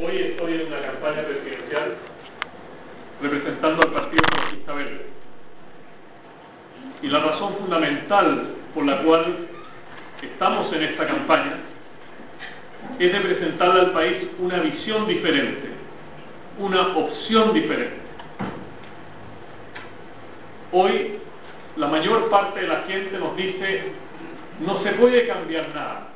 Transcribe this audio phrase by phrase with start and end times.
[0.00, 1.96] Hoy estoy en una campaña presidencial
[3.20, 5.06] representando al Partido Comunista Verde.
[7.02, 9.48] Y la razón fundamental por la cual
[10.22, 11.56] estamos en esta campaña
[12.98, 15.68] es de presentarle al país una visión diferente,
[16.58, 17.96] una opción diferente.
[20.72, 21.18] Hoy
[21.76, 23.92] la mayor parte de la gente nos dice,
[24.60, 26.08] no se puede cambiar nada.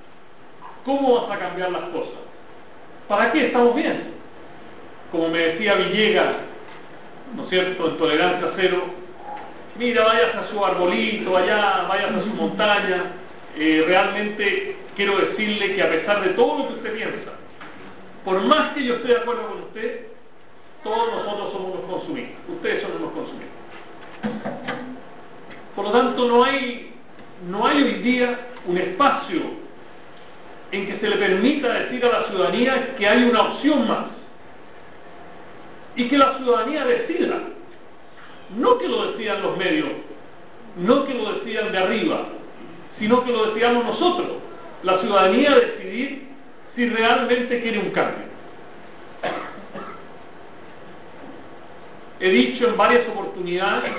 [0.87, 2.26] ¿Cómo vas a cambiar las cosas?
[3.09, 3.47] ¿Para qué?
[3.47, 4.15] Estamos bien.
[5.13, 6.37] Como me decía Villegas,
[7.35, 8.85] ¿no es cierto?, en tolerancia cero,
[9.77, 13.13] mira, vayas a su arbolito allá, vayas a su montaña,
[13.57, 17.33] eh, realmente quiero decirle que a pesar de todo lo que usted piensa,
[18.25, 20.07] por más que yo esté de acuerdo con usted,
[20.83, 23.57] todos nosotros somos unos consumistas, ustedes son unos consumistas.
[25.77, 26.93] Por lo tanto, no hay,
[27.49, 29.66] no hay hoy día un espacio
[30.73, 34.07] en que se le permita decir a la ciudadanía que hay una opción más.
[35.95, 37.39] Y que la ciudadanía decida,
[38.57, 39.89] no que lo decidan los medios,
[40.77, 42.27] no que lo decidan de arriba,
[42.99, 44.29] sino que lo decidamos nosotros,
[44.83, 46.29] la ciudadanía decidir
[46.75, 48.27] si realmente quiere un cambio.
[52.21, 53.93] He dicho en varias oportunidades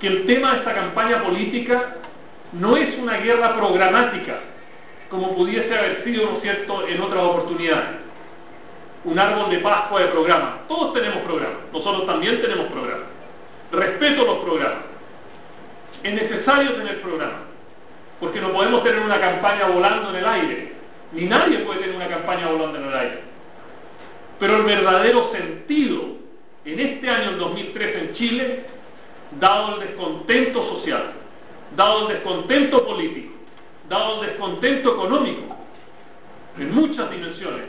[0.00, 1.96] que el tema de esta campaña política
[2.52, 4.40] no es una guerra programática,
[5.10, 8.00] como pudiese haber sido, ¿no es cierto?, en otras oportunidades.
[9.04, 10.60] Un árbol de Pascua de programa.
[10.66, 13.06] Todos tenemos programas, nosotros también tenemos programas.
[13.70, 14.84] Respeto los programas.
[16.02, 17.42] Es necesario tener programas,
[18.20, 20.72] porque no podemos tener una campaña volando en el aire,
[21.12, 23.20] ni nadie puede tener una campaña volando en el aire.
[24.38, 26.02] Pero el verdadero sentido
[26.64, 28.64] en este año, en 2013, en Chile,
[29.38, 31.12] dado el descontento social,
[31.76, 33.35] dado el descontento político,
[33.88, 35.56] dado el descontento económico,
[36.58, 37.64] en muchas dimensiones,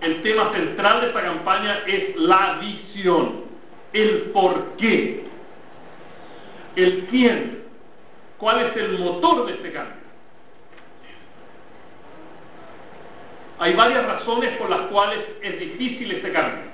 [0.00, 3.44] el tema central de esta campaña es la visión,
[3.92, 5.24] el por qué,
[6.76, 7.64] el quién,
[8.38, 10.08] cuál es el motor de este cambio.
[13.60, 16.64] Hay varias razones por las cuales es difícil este cambio,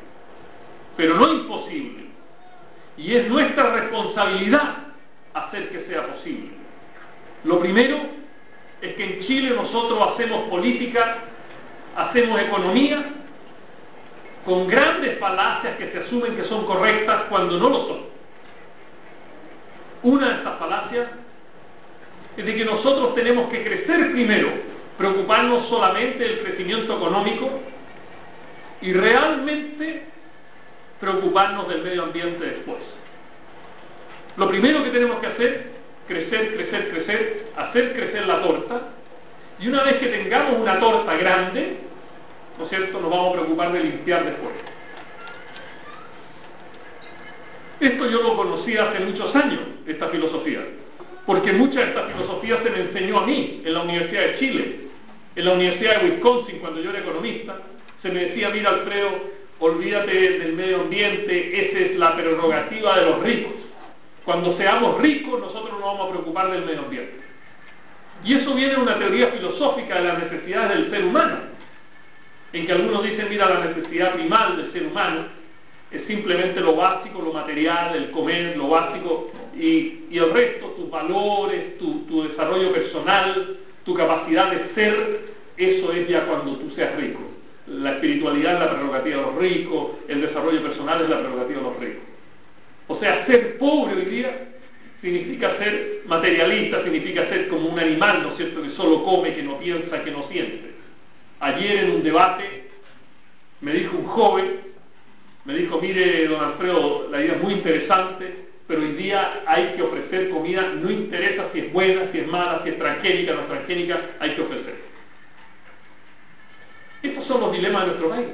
[0.96, 2.04] pero no imposible.
[2.98, 4.76] Y es nuestra responsabilidad
[5.32, 6.50] hacer que sea posible.
[7.44, 8.23] Lo primero
[8.84, 11.16] es que en Chile nosotros hacemos política,
[11.96, 13.02] hacemos economía
[14.44, 18.00] con grandes falacias que se asumen que son correctas cuando no lo son.
[20.02, 21.08] Una de estas falacias
[22.36, 24.50] es de que nosotros tenemos que crecer primero,
[24.98, 27.48] preocuparnos solamente del crecimiento económico
[28.82, 30.02] y realmente
[31.00, 32.82] preocuparnos del medio ambiente después.
[34.36, 35.72] Lo primero que tenemos que hacer,
[36.06, 38.80] crecer, crecer, crecer, hacer crecer la torta,
[39.58, 41.76] y una vez que tengamos una torta grande,
[42.58, 44.54] ¿no es cierto?, nos vamos a preocupar de limpiar después.
[47.80, 50.60] Esto yo lo conocí hace muchos años, esta filosofía,
[51.26, 54.76] porque mucha de esta filosofía se me enseñó a mí en la Universidad de Chile,
[55.36, 57.58] en la Universidad de Wisconsin, cuando yo era economista,
[58.02, 59.10] se me decía, mira Alfredo,
[59.60, 63.52] olvídate del medio ambiente, esa es la prerrogativa de los ricos.
[64.24, 67.20] Cuando seamos ricos, nosotros no vamos a preocupar del medio ambiente.
[68.24, 71.36] Y eso viene de una teoría filosófica de las necesidades del ser humano,
[72.52, 75.26] en que algunos dicen, mira, la necesidad primal del ser humano
[75.90, 81.78] es simplemente lo básico, lo material, el comer, lo básico, y, el resto, tus valores,
[81.78, 85.20] tu desarrollo personal, tu capacidad de ser,
[85.56, 87.20] eso es ya cuando tú seas rico.
[87.66, 91.64] La espiritualidad es la prerrogativa de los ricos, el desarrollo personal es la prerrogativa de
[91.64, 92.03] los ricos.
[92.88, 94.48] O sea, ser pobre hoy día
[95.00, 99.42] significa ser materialista, significa ser como un animal, ¿no es cierto?, que solo come, que
[99.42, 100.74] no piensa, que no siente.
[101.40, 102.64] Ayer en un debate
[103.60, 104.60] me dijo un joven,
[105.44, 109.82] me dijo, mire, don Alfredo, la idea es muy interesante, pero hoy día hay que
[109.82, 113.48] ofrecer comida, no interesa si es buena, si es mala, si es transgénica, no es
[113.48, 114.74] transgénica, hay que ofrecer.
[117.02, 118.26] Estos son los dilemas de nuestro país.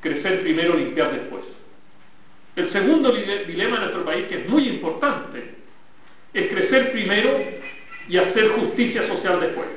[0.00, 1.57] Crecer primero, limpiar después.
[2.58, 5.54] El segundo dilema de nuestro país, que es muy importante,
[6.34, 7.38] es crecer primero
[8.08, 9.68] y hacer justicia social después.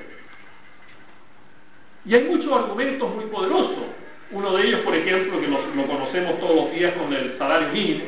[2.06, 3.84] Y hay muchos argumentos muy poderosos.
[4.32, 8.06] Uno de ellos, por ejemplo, que lo, conocemos todos los días con el salario mínimo,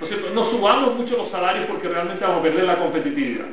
[0.00, 3.44] ¿no, no subamos mucho los salarios porque realmente vamos a perder la competitividad.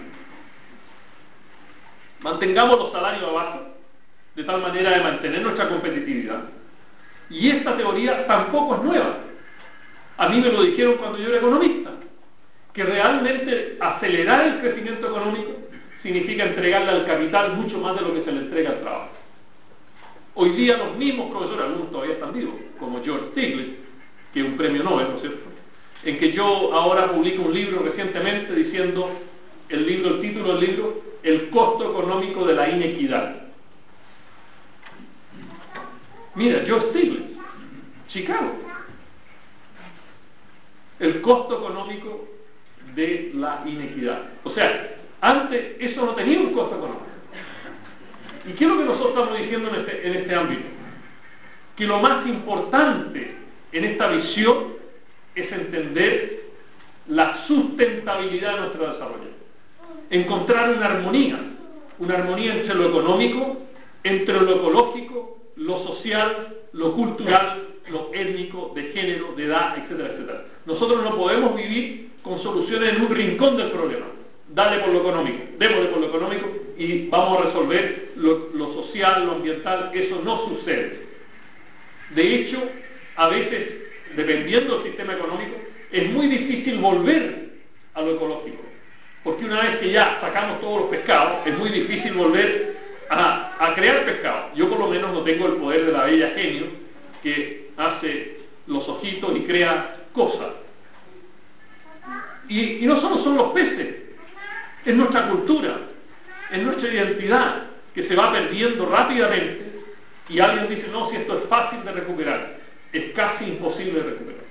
[2.21, 3.65] Mantengamos los salarios abajo,
[4.36, 6.44] de tal manera de mantener nuestra competitividad.
[7.30, 9.32] Y esta teoría tampoco es nueva.
[10.18, 11.92] A mí me lo dijeron cuando yo era economista,
[12.74, 15.51] que realmente acelerar el crecimiento económico
[16.01, 19.10] significa entregarle al capital mucho más de lo que se le entrega al trabajo.
[20.36, 22.56] Hoy día los mismos profesores, algunos todavía están vivos,
[23.04, 23.77] George Stiglitz,
[24.33, 25.50] que es un premio Nobel, ¿no es cierto?
[26.04, 29.12] En que yo ahora publico un libro recientemente diciendo,
[29.69, 33.44] el libro, el título del libro, El costo económico de la inequidad.
[36.36, 37.38] Mira, George Stiglitz,
[38.10, 38.60] Chicago.
[41.03, 42.29] El costo económico
[42.95, 44.21] de la inequidad.
[44.44, 47.05] O sea, antes eso no tenía un costo económico.
[48.45, 50.63] ¿Y qué es lo que nosotros estamos diciendo en este, en este ámbito?
[51.75, 53.35] Que lo más importante
[53.73, 54.75] en esta visión
[55.35, 56.44] es entender
[57.09, 59.29] la sustentabilidad de nuestro desarrollo.
[60.09, 61.38] Encontrar una armonía,
[62.00, 63.57] una armonía entre lo económico,
[64.05, 70.45] entre lo ecológico, lo social, lo cultural, lo étnico, de género, de edad, etcétera, etcétera.
[70.65, 74.06] Nosotros no podemos vivir con soluciones en un rincón del problema
[74.53, 79.33] dale por lo económico, démosle por lo económico y vamos a resolver lo, social, lo
[79.33, 81.07] ambiental, eso no sucede.
[82.12, 82.62] De hecho,
[83.15, 83.83] a veces,
[84.15, 85.56] dependiendo del sistema económico,
[85.91, 87.50] es muy difícil volver
[87.94, 88.63] a lo ecológico,
[89.24, 92.75] porque una vez que ya sacamos todos los pescados, es muy difícil volver
[93.09, 94.50] a, a crear pescado.
[94.56, 96.83] Yo por lo menos no tengo el poder de la bella genio
[97.24, 100.54] que hace los ojitos y crea cosas.
[102.48, 103.96] Y, y no solo son los peces,
[104.86, 105.80] es nuestra cultura,
[106.52, 107.64] es nuestra identidad
[107.96, 109.74] que se va perdiendo rápidamente
[110.30, 112.58] y alguien dice, no, si esto es fácil de recuperar,
[112.92, 114.44] es casi imposible de recuperar.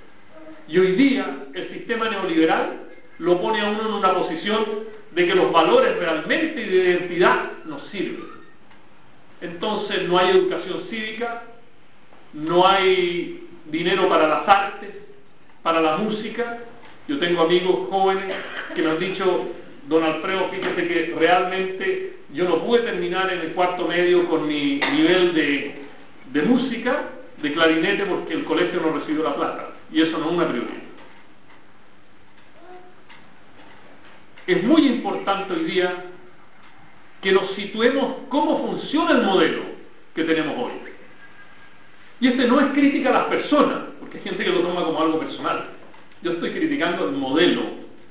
[0.67, 2.79] Y hoy día el sistema neoliberal
[3.19, 4.65] lo pone a uno en una posición
[5.11, 8.25] de que los valores realmente de identidad nos sirven.
[9.41, 11.43] Entonces no hay educación cívica,
[12.33, 14.89] no hay dinero para las artes,
[15.61, 16.59] para la música.
[17.07, 18.35] Yo tengo amigos jóvenes
[18.75, 19.47] que me han dicho,
[19.87, 24.79] don Alfredo, fíjese que realmente yo no pude terminar en el cuarto medio con mi
[24.79, 27.09] nivel de, música,
[27.41, 29.69] de clarinete, porque el colegio no recibió la plata.
[29.91, 30.83] Y eso no es una prioridad.
[34.47, 36.05] Es muy importante hoy día
[37.21, 39.63] que nos situemos cómo funciona el modelo
[40.15, 40.92] que tenemos hoy.
[42.23, 45.01] Y este no es crítica a las personas, porque hay gente que lo toma como
[45.01, 45.65] algo personal.
[46.21, 47.63] Yo estoy criticando el modelo,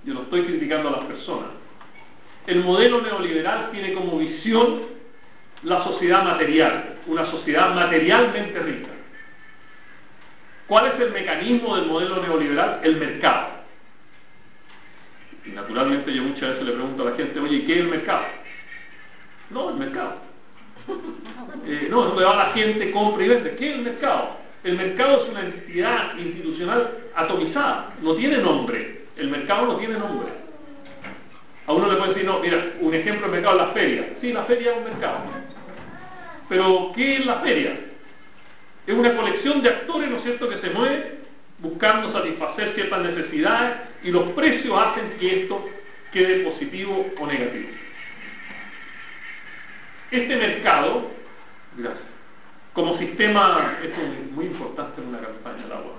[0.05, 1.49] yo no estoy criticando a las personas.
[2.47, 4.83] El modelo neoliberal tiene como visión
[5.63, 8.89] la sociedad material, una sociedad materialmente rica.
[10.67, 12.81] ¿Cuál es el mecanismo del modelo neoliberal?
[12.83, 13.47] El mercado.
[15.47, 18.27] Y naturalmente yo muchas veces le pregunto a la gente, oye, ¿qué es el mercado?
[19.49, 20.21] No, el mercado.
[21.67, 23.57] Eh, no, donde va la gente, compra y vende.
[23.57, 24.37] ¿Qué es el mercado?
[24.65, 29.03] El mercado es una entidad institucional atomizada, no tiene nombre.
[29.17, 30.29] El mercado no tiene nombre.
[31.67, 34.05] A uno le puede decir, no, mira, un ejemplo del mercado es la feria.
[34.21, 35.19] Sí, la feria es un mercado.
[36.49, 37.77] Pero, ¿qué es la feria?
[38.87, 41.23] Es una colección de actores, ¿no es cierto?, que se mueven
[41.59, 45.65] buscando satisfacer ciertas necesidades y los precios hacen que esto
[46.13, 47.69] quede positivo o negativo.
[50.11, 51.11] Este mercado,
[51.77, 52.07] gracias,
[52.73, 55.95] como sistema, esto es muy importante en una campaña del agua.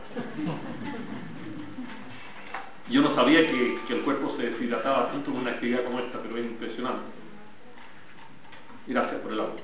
[2.90, 6.38] Yo no sabía que, el cuerpo se deshidrataba tanto en una actividad como esta, pero
[6.38, 7.04] es impresionante.
[8.88, 9.64] Gracias por el auto.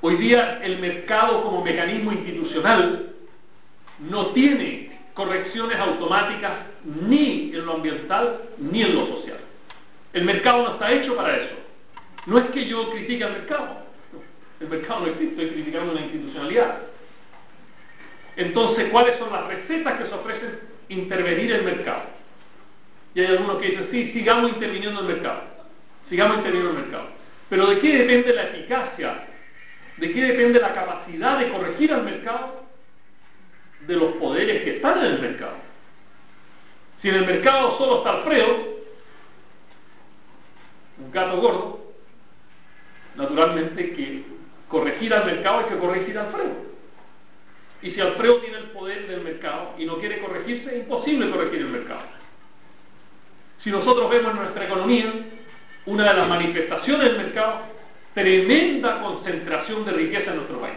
[0.00, 3.12] Hoy día el mercado como mecanismo institucional
[3.98, 6.52] no tiene correcciones automáticas
[6.84, 9.38] ni en lo ambiental ni en lo social.
[10.14, 11.54] El mercado no está hecho para eso.
[12.26, 13.89] No es que yo critique al mercado.
[14.60, 16.78] El mercado no existe, estoy criticando la institucionalidad.
[18.36, 22.02] Entonces, ¿cuáles son las recetas que se ofrecen intervenir el mercado.
[23.14, 25.42] Y hay algunos que dicen, sí, sigamos interviniendo el mercado,
[26.08, 27.08] sigamos interviniendo el mercado.
[27.48, 29.26] Pero ¿de qué depende la eficacia?
[29.96, 32.64] ¿De qué depende la capacidad de corregir al mercado?
[33.86, 35.56] De los poderes que están en el mercado.
[37.00, 38.80] Si en el mercado solo está Alfredo,
[40.98, 41.92] un gato gordo,
[43.16, 44.22] naturalmente que
[44.70, 46.70] corregir al mercado hay que corregir a Alfredo.
[47.82, 51.60] Y si Alfredo tiene el poder del mercado y no quiere corregirse, es imposible corregir
[51.60, 52.02] el mercado.
[53.64, 55.12] Si nosotros vemos en nuestra economía,
[55.86, 57.60] una de las manifestaciones del mercado,
[58.14, 60.76] tremenda concentración de riqueza en nuestro país.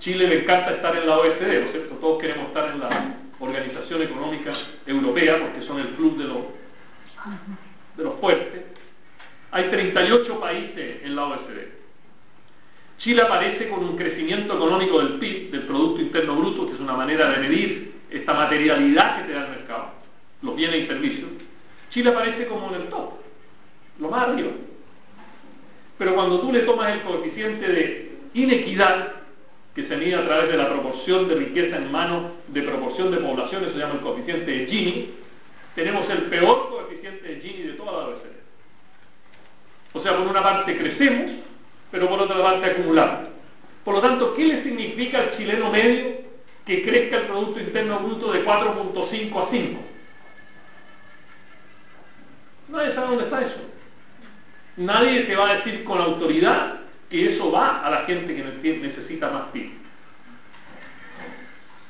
[0.00, 1.94] Chile le encanta estar en la OSD, ¿no es cierto?
[1.96, 4.52] Todos queremos estar en la Organización Económica
[4.86, 6.38] Europea porque son el club de los,
[7.96, 8.77] de los fuertes.
[9.50, 11.78] Hay 38 países en la OSD.
[12.98, 16.94] Chile aparece con un crecimiento económico del PIB, del Producto Interno Bruto, que es una
[16.94, 19.92] manera de medir esta materialidad que te da el mercado,
[20.42, 21.30] los bienes y servicios.
[21.90, 23.12] Chile aparece como en el top,
[24.00, 24.50] lo más arriba.
[25.96, 29.14] Pero cuando tú le tomas el coeficiente de inequidad,
[29.74, 33.18] que se mide a través de la proporción de riqueza en manos de proporción de
[33.18, 35.10] población, eso se llama el coeficiente de Gini,
[35.74, 37.77] tenemos el peor coeficiente de Gini de OECD.
[39.92, 41.32] O sea, por una parte crecemos,
[41.90, 43.28] pero por otra parte acumulamos.
[43.84, 46.18] Por lo tanto, ¿qué le significa al chileno medio
[46.66, 49.80] que crezca el Producto Interno Bruto de 4.5 a 5?
[52.68, 53.60] Nadie sabe dónde está eso.
[54.76, 58.44] Nadie te va a decir con autoridad que eso va a la gente que
[58.78, 59.70] necesita más PIB.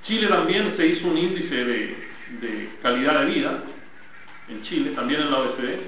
[0.04, 1.96] Chile también se hizo un índice de,
[2.40, 3.62] de calidad de vida,
[4.48, 5.80] en Chile, también en la OECD,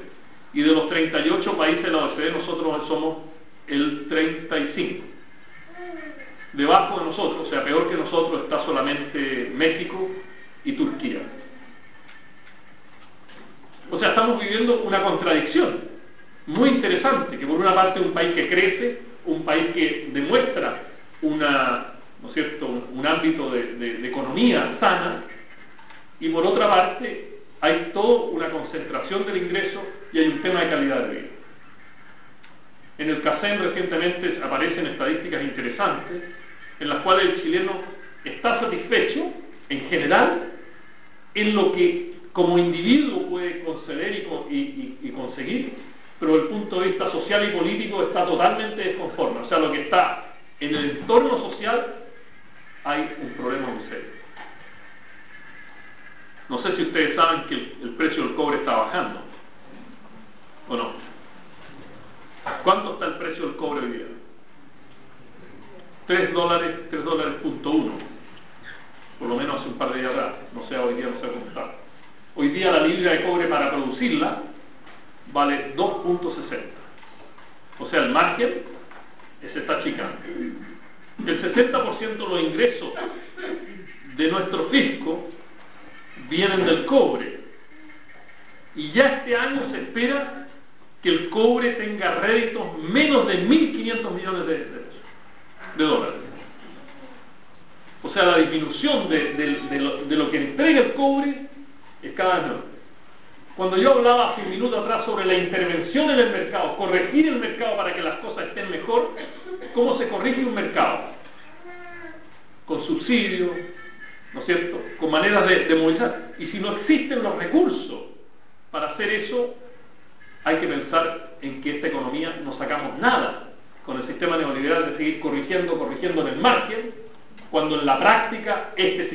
[0.53, 3.19] y de los 38 países de la OECD nosotros somos
[3.69, 5.05] el 35.
[6.53, 10.09] Debajo de nosotros, o sea, peor que nosotros, está solamente México
[10.65, 11.21] y Turquía.
[13.91, 15.91] O sea, estamos viviendo una contradicción
[16.47, 18.99] muy interesante, que por una parte un país que crece,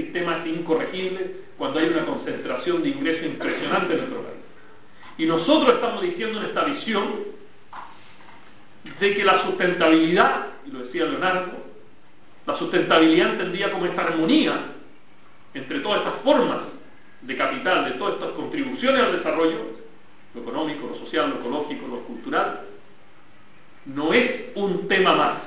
[0.06, 4.40] práctica este sistema es incorregible, cuando hay una concentración de ingresos impresionante en nuestro país.
[5.18, 7.36] Y nosotros estamos diciendo en esta visión
[9.00, 11.52] de que la sustentabilidad, y lo decía Leonardo,
[12.46, 14.72] la sustentabilidad entendía como esta armonía
[15.54, 16.60] entre todas estas formas
[17.22, 19.86] de capital, de todas estas contribuciones al desarrollo,
[20.36, 22.62] lo económico, lo social, lo ecológico, lo cultural,
[23.86, 25.38] no es un tema más.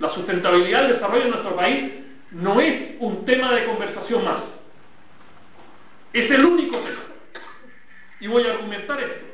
[0.00, 2.01] La sustentabilidad del desarrollo de nuestro país
[2.32, 4.42] no es un tema de conversación más.
[6.12, 7.02] Es el único tema.
[8.20, 9.26] Y voy a argumentar esto.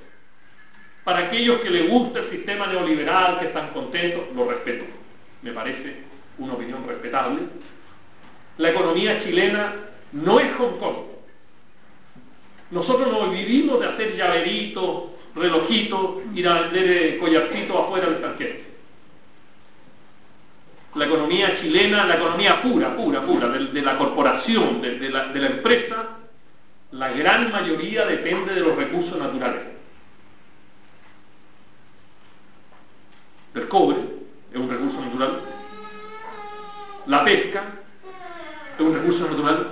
[1.04, 4.84] Para aquellos que les gusta el sistema neoliberal, que están contentos, lo respeto.
[5.42, 6.02] Me parece
[6.38, 7.42] una opinión respetable.
[8.58, 9.74] La economía chilena
[10.12, 10.96] no es Hong Kong.
[12.70, 18.67] Nosotros no vivimos de hacer llaveritos, relojitos, ir a vender eh, collarcitos afuera del extranjero.
[20.98, 25.46] La economía chilena, la economía pura, pura, pura, de, la corporación, de, la, de la
[25.46, 25.96] empresa,
[26.92, 29.62] la gran mayoría depende de los recursos naturales.
[33.54, 33.98] El cobre
[34.52, 35.40] es un recurso natural.
[37.06, 37.62] La pesca
[38.74, 39.68] es un recurso natural.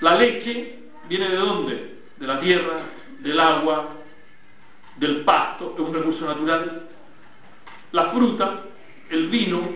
[0.00, 0.76] La leche
[1.08, 1.96] ¿Viene de dónde?
[2.16, 2.80] De la tierra,
[3.20, 3.90] del agua,
[4.96, 6.82] del pasto, es un recurso natural.
[7.92, 8.62] La fruta,
[9.10, 9.68] el vino,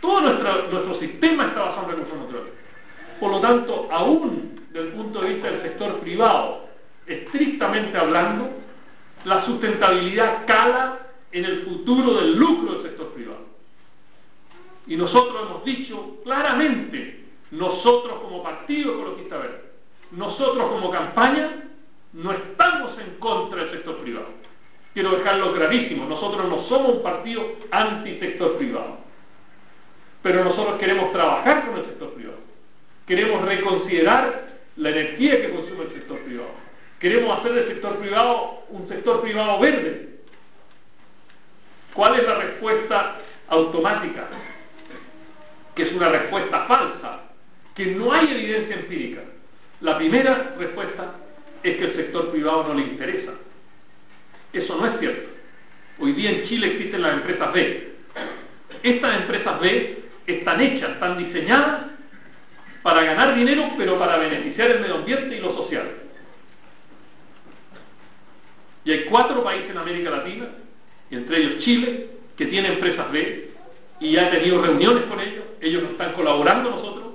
[0.00, 2.52] todo nuestro, nuestro sistema está basado en recursos naturales.
[3.18, 6.68] Por lo tanto, aún desde el punto de vista del sector privado,
[7.06, 8.50] estrictamente hablando,
[9.24, 10.98] la sustentabilidad cala
[11.32, 13.46] en el futuro del lucro del sector privado.
[14.86, 19.62] Y nosotros hemos dicho claramente, nosotros como Partido Ecologista Verde,
[20.12, 21.64] nosotros como campaña
[22.12, 24.28] no estamos en contra del sector privado.
[24.96, 28.96] Quiero dejarlo clarísimo, nosotros no somos un partido anti-sector privado,
[30.22, 32.38] pero nosotros queremos trabajar con el sector privado,
[33.06, 36.48] queremos reconsiderar la energía que consume el sector privado,
[36.98, 40.20] queremos hacer del sector privado un sector privado verde.
[41.92, 43.16] ¿Cuál es la respuesta
[43.48, 44.28] automática,
[45.74, 47.20] que es una respuesta falsa,
[47.74, 49.20] que no hay evidencia empírica.
[49.82, 51.16] La primera respuesta
[51.62, 53.32] es que el sector privado no le interesa.
[54.52, 55.28] Eso no es cierto.
[55.98, 57.92] Hoy día en Chile existen las empresas B.
[58.82, 61.86] Estas empresas B están hechas, están diseñadas
[62.82, 65.86] para ganar dinero, pero para beneficiar el medio ambiente y lo social.
[68.84, 70.46] Y hay cuatro países en América Latina,
[71.10, 73.50] y entre ellos Chile, que tiene empresas B,
[74.00, 77.06] y ya he tenido reuniones con ellos, ellos nos están colaborando nosotros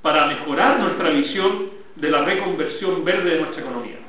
[0.00, 4.05] para mejorar nuestra visión de la reconversión verde de nuestra economía.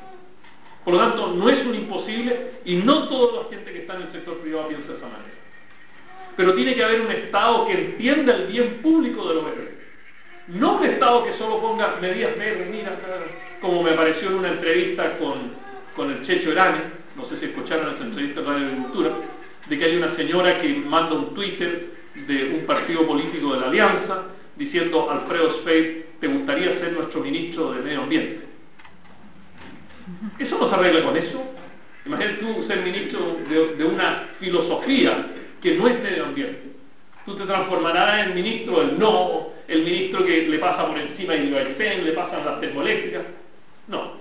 [0.88, 4.02] Por lo tanto, no es un imposible y no toda la gente que está en
[4.04, 5.34] el sector privado piensa de esa manera.
[6.34, 9.76] Pero tiene que haber un Estado que entienda el bien público de lo verde.
[10.46, 12.98] No un Estado que solo ponga medidas verdes, mira,
[13.60, 15.52] como me apareció en una entrevista con,
[15.94, 16.80] con el Checho Erane,
[17.16, 19.10] no sé si escucharon esa entrevista en Radio Agricultura,
[19.68, 23.66] de que hay una señora que manda un Twitter de un partido político de la
[23.66, 24.22] Alianza
[24.56, 28.47] diciendo, Alfredo Spade, ¿te gustaría ser nuestro ministro de Medio Ambiente?
[30.38, 31.42] Eso no se arregla con eso.
[32.06, 35.26] Imagínate tú ser ministro de, una filosofía
[35.60, 36.72] que no es medio ambiente.
[37.26, 41.50] Tú te transformarás en ministro del no, el ministro que le pasa por encima y
[41.50, 43.24] le pasan las termoeléctricas.
[43.88, 44.12] No.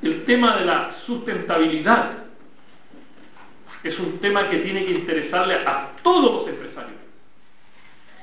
[0.00, 2.22] El tema de la sustentabilidad
[3.84, 6.98] es un tema que tiene que interesarle a todos los empresarios.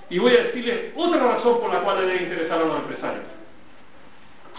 [0.09, 3.38] Y voy a decirles otra razón por la cual le debe interesar a los empresarios.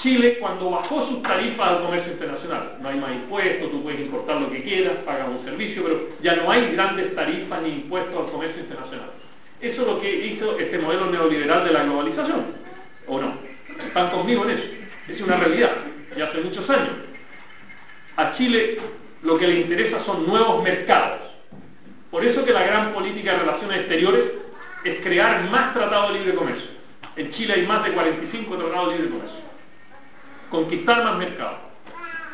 [0.03, 4.41] Chile, cuando bajó sus tarifas al comercio internacional, no hay más impuestos, tú puedes importar
[4.41, 8.33] lo que quieras, pagas un servicio, pero ya no hay grandes tarifas ni impuestos al
[8.33, 9.11] comercio internacional.
[9.61, 12.47] Eso es lo que hizo este modelo neoliberal de la globalización,
[13.09, 13.35] ¿o no?
[13.87, 14.65] ¿Están conmigo en eso?
[15.09, 15.71] Es una realidad,
[16.17, 16.95] ya hace muchos años.
[18.17, 18.79] A Chile
[19.23, 21.21] lo que le interesa son nuevos mercados.
[22.11, 24.25] Por eso que la gran política de relaciones exteriores
[24.85, 26.71] es crear más tratados de libre comercio.
[27.17, 29.50] En Chile hay más de 45 tratados de libre comercio.
[30.51, 31.59] Conquistar más mercados.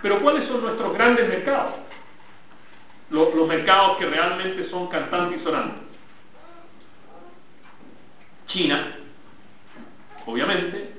[0.03, 1.75] Pero ¿cuáles son nuestros grandes mercados?
[3.11, 5.83] Los, mercados que realmente son cantantes y sonantes.
[8.49, 8.93] China,
[10.25, 10.93] obviamente,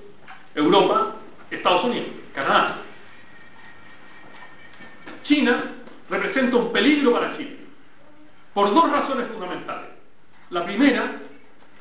[0.55, 1.15] Europa,
[1.51, 2.77] Estados Unidos, Canadá.
[5.23, 5.71] China
[6.09, 7.57] representa un peligro para Chile,
[8.53, 9.89] por dos razones fundamentales.
[10.51, 11.15] La primera,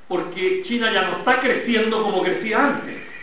[0.08, 3.15] porque China ya no está creciendo como crecía antes.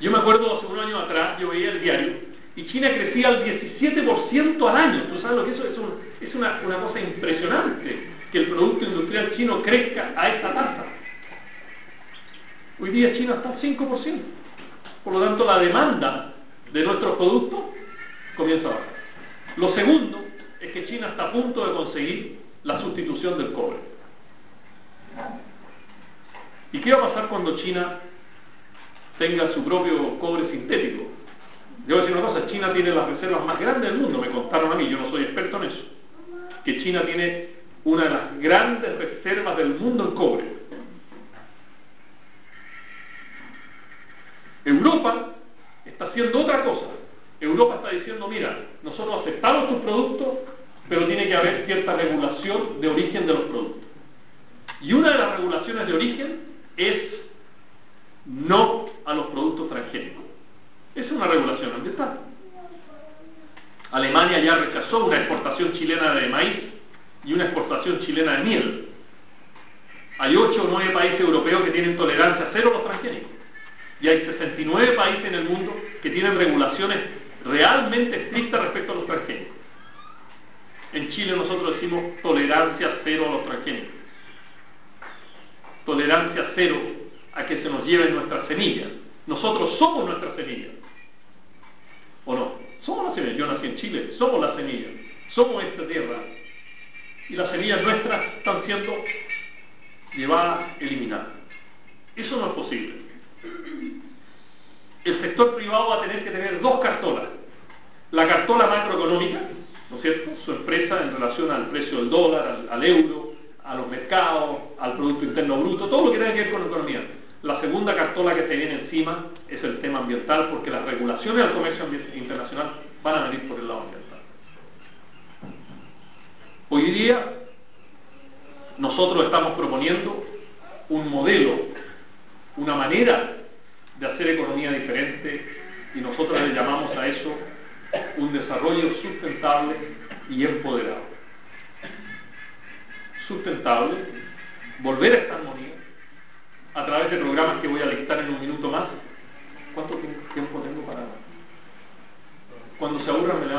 [0.00, 2.12] Yo me acuerdo hace un año atrás, yo veía el diario,
[2.56, 5.02] y China crecía al 17% al año.
[5.04, 6.28] ¿Tú sabes lo que eso es?
[6.28, 10.84] es una, una cosa impresionante, que el Producto Industrial chino crezca a esta tasa.
[12.80, 14.20] Hoy día China está al 5%.
[15.04, 16.34] Por lo tanto, la demanda
[16.72, 17.60] de nuestros productos
[18.36, 18.94] comienza a bajar.
[19.56, 20.24] Lo segundo
[20.60, 23.78] es que China está a punto de conseguir la sustitución del cobre.
[26.72, 28.00] ¿Y qué va a pasar cuando China
[29.18, 31.04] tenga su propio cobre sintético?
[31.86, 34.74] Yo decir una cosa, China tiene las reservas más grandes del mundo, me contaron a
[34.74, 35.82] mí, yo no soy experto en eso,
[36.64, 37.48] que China tiene
[37.84, 40.33] una de las grandes reservas del mundo en cobre.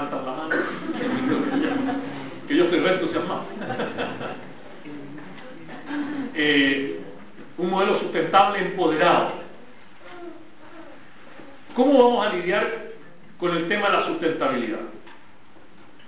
[0.05, 0.55] Levantan la mano,
[2.47, 3.43] que yo estoy re entusiasmado.
[6.35, 6.99] eh,
[7.57, 9.45] un modelo sustentable empoderado.
[11.75, 12.85] ¿Cómo vamos a lidiar
[13.37, 14.79] con el tema de la sustentabilidad?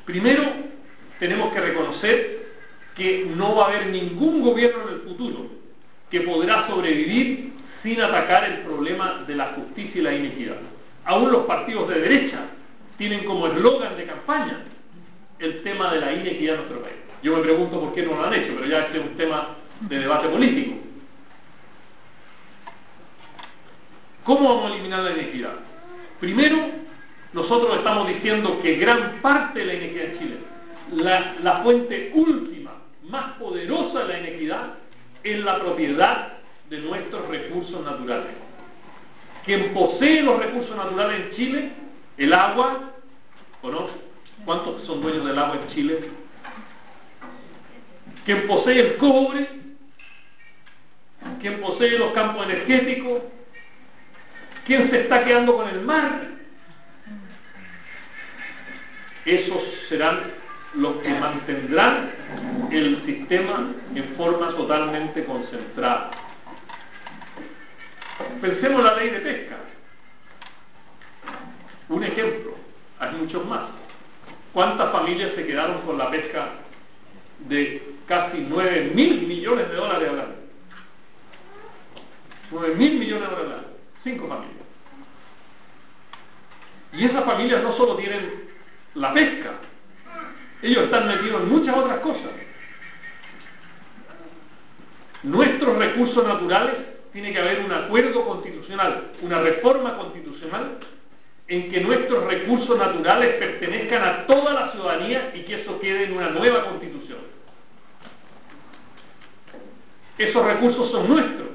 [0.06, 0.44] Primero,
[1.20, 2.38] tenemos que reconocer
[2.96, 5.46] que no va a haber ningún gobierno en el futuro
[6.10, 10.58] que podrá sobrevivir sin atacar el problema de la justicia y la iniquidad.
[11.06, 12.46] Aún los partidos de derecha
[12.98, 14.60] tienen como eslogan de campaña
[15.40, 16.96] el tema de la inequidad en nuestro país.
[17.22, 19.56] Yo me pregunto por qué no lo han hecho, pero ya este es un tema
[19.82, 20.78] de debate político.
[24.24, 25.54] ¿Cómo vamos a eliminar la inequidad?
[26.20, 26.58] Primero,
[27.34, 30.38] nosotros estamos diciendo que gran parte de la inequidad en Chile,
[30.94, 32.72] la, la fuente última,
[33.10, 34.74] más poderosa de la inequidad,
[35.24, 36.34] es la propiedad
[36.70, 38.32] de nuestros recursos naturales.
[39.46, 41.72] Quien posee los recursos naturales en Chile,
[42.18, 42.92] el agua,
[43.62, 43.90] ¿o no?
[44.46, 46.10] ¿Cuántos son dueños del agua en Chile?
[48.26, 49.48] Quien posee el cobre,
[51.40, 53.24] quien posee los campos energéticos,
[54.66, 56.22] quien se está quedando con el mar,
[59.26, 60.32] esos serán
[60.76, 62.12] los que mantendrán
[62.72, 66.12] el sistema en forma totalmente concentrada.
[68.42, 69.58] Pensemos la ley de pesca.
[71.90, 72.52] Un ejemplo,
[73.00, 73.70] hay muchos más.
[74.54, 76.50] ¿Cuántas familias se quedaron con la pesca
[77.48, 80.36] de casi 9 mil millones de dólares al año?
[82.52, 83.78] 9 mil millones de dólares al año.
[84.04, 84.68] Cinco familias.
[86.94, 88.48] Y esas familias no solo tienen
[88.96, 89.52] la pesca,
[90.62, 92.32] ellos están metidos en muchas otras cosas.
[95.24, 96.76] Nuestros recursos naturales
[97.12, 100.80] tiene que haber un acuerdo constitucional, una reforma constitucional
[101.48, 106.14] en que nuestros recursos naturales pertenezcan a toda la ciudadanía y que eso quede en
[106.18, 107.20] una nueva constitución.
[110.18, 111.50] Esos recursos son nuestros,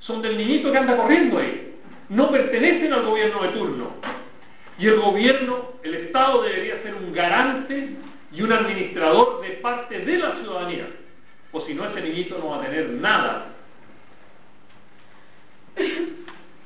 [0.00, 1.74] son del niñito que anda corriendo ahí,
[2.08, 3.90] no pertenecen al gobierno de turno.
[4.78, 7.96] Y el gobierno, el Estado debería ser un garante
[8.32, 10.86] y un administrador de parte de la ciudadanía,
[11.52, 13.46] o si no ese niñito no va a tener nada.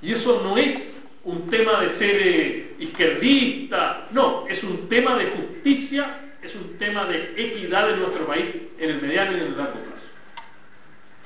[0.01, 0.92] Y eso no es
[1.25, 7.07] un tema de ser eh, izquierdista, no, es un tema de justicia, es un tema
[7.07, 8.47] de equidad en nuestro país
[8.79, 10.07] en el mediano y en el largo plazo.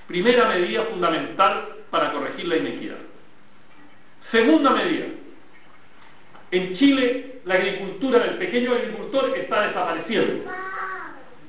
[0.06, 2.98] Primera medida fundamental para corregir la inequidad.
[4.30, 5.06] Segunda medida,
[6.50, 10.50] en Chile la agricultura del pequeño agricultor está desapareciendo,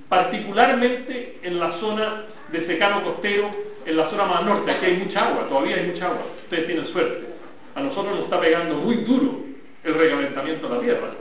[0.07, 3.51] particularmente en la zona de secano costero,
[3.85, 6.87] en la zona más norte, aquí hay mucha agua, todavía hay mucha agua, ustedes tienen
[6.93, 7.36] suerte.
[7.77, 9.37] A nosotros nos está pegando muy duro
[9.83, 11.11] el recalentamiento de la tierra.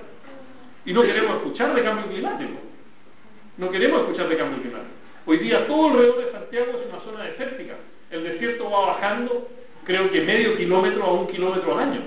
[0.87, 2.53] Y no queremos escuchar de cambio climático.
[3.59, 4.95] No queremos escuchar de cambio climático.
[5.27, 7.75] Hoy día todo alrededor de Santiago es una zona desértica.
[8.11, 9.49] El desierto va bajando,
[9.85, 12.01] creo que medio kilómetro a un kilómetro al año.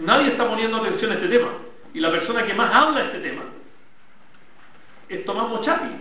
[0.00, 1.52] Nadie está poniendo atención a este tema.
[1.94, 3.44] Y la persona que más habla de este tema
[5.08, 5.94] es Tomás Mochati.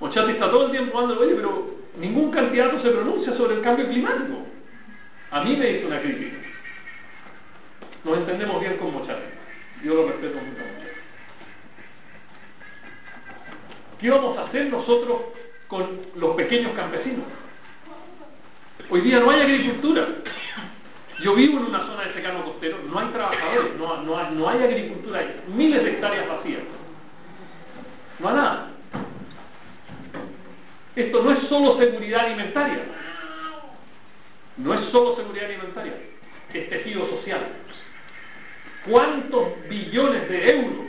[0.00, 3.86] Mochati está todo el tiempo hablando, oye, pero ningún candidato se pronuncia sobre el cambio
[3.86, 4.48] climático.
[5.34, 6.36] A mí me hizo una crítica.
[8.04, 9.24] Nos entendemos bien con Mochati.
[9.82, 10.84] Yo lo respeto mucho a.
[13.98, 15.22] ¿Qué vamos a hacer nosotros
[15.66, 17.24] con los pequeños campesinos?
[18.88, 20.06] Hoy día no hay agricultura.
[21.20, 24.48] Yo vivo en una zona de secano costero, no hay trabajadores, no, no, hay, no
[24.48, 26.62] hay agricultura, hay miles de hectáreas vacías.
[28.20, 28.70] No hay nada.
[30.94, 32.84] Esto no es solo seguridad alimentaria,
[34.58, 35.94] no es solo seguridad alimentaria,
[36.52, 37.46] es tejido social.
[38.88, 40.86] ¿Cuántos billones de euros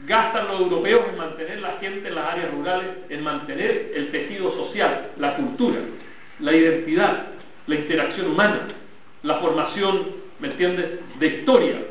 [0.00, 4.52] gastan los europeos en mantener la gente en las áreas rurales, en mantener el tejido
[4.54, 5.80] social, la cultura,
[6.40, 7.28] la identidad,
[7.66, 8.68] la interacción humana?
[9.22, 10.06] la formación,
[10.38, 11.82] ¿me entiendes?, de historia,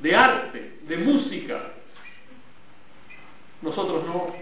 [0.00, 1.72] de arte, de música.
[3.62, 4.34] Nosotros no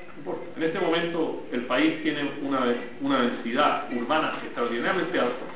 [0.57, 5.47] En este momento el país tiene una, densidad urbana extraordinariamente alta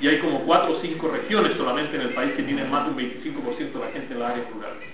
[0.00, 2.90] y hay como cuatro o cinco regiones solamente en el país que tienen más de
[2.90, 4.88] un 25% de la gente en las áreas rurales.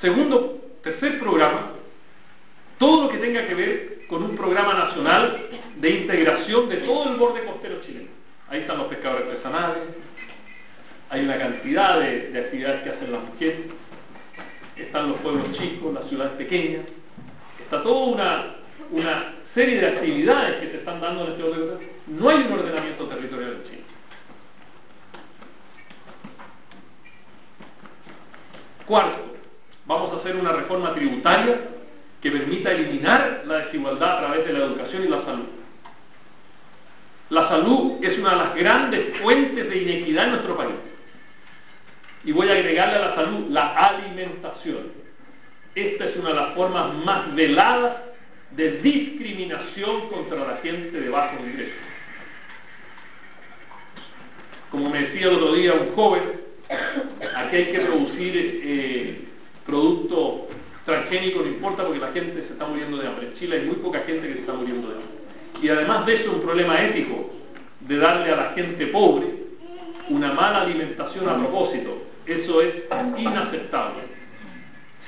[0.00, 1.72] Segundo, tercer programa,
[2.78, 7.16] todo lo que tenga que ver con un programa nacional de integración de todo el
[7.16, 8.08] borde costero chileno.
[8.48, 9.82] Ahí están los pescadores artesanales,
[11.10, 13.66] hay una cantidad de, actividades que hacen las mujeres,
[14.82, 16.84] están los pueblos chicos, las ciudades pequeñas,
[17.62, 18.44] está toda una,
[18.90, 21.78] una serie de actividades que se están dando en este orden.
[22.08, 23.84] No hay un ordenamiento territorial en Chile.
[28.86, 29.36] Cuarto,
[29.86, 31.60] vamos a hacer una reforma tributaria
[32.20, 35.46] que permita eliminar la desigualdad a través de la educación y la salud.
[37.30, 40.74] La salud es una de las grandes fuentes de inequidad en nuestro país.
[42.24, 44.92] Y voy a agregarle a la salud la alimentación.
[45.74, 47.96] Esta es una de las formas más veladas
[48.52, 51.74] de discriminación contra la gente de bajo ingresos.
[54.70, 56.22] Como me decía el otro día un joven,
[57.36, 58.32] aquí hay que producir
[58.64, 59.24] eh,
[59.66, 60.48] producto
[60.84, 63.28] transgénico, no importa porque la gente se está muriendo de hambre.
[63.28, 65.10] En Chile hay muy poca gente que se está muriendo de hambre.
[65.62, 67.30] Y además de eso, un problema ético
[67.80, 69.26] de darle a la gente pobre
[70.08, 72.02] una mala alimentación a propósito.
[72.30, 72.84] Eso es
[73.18, 74.04] inaceptable,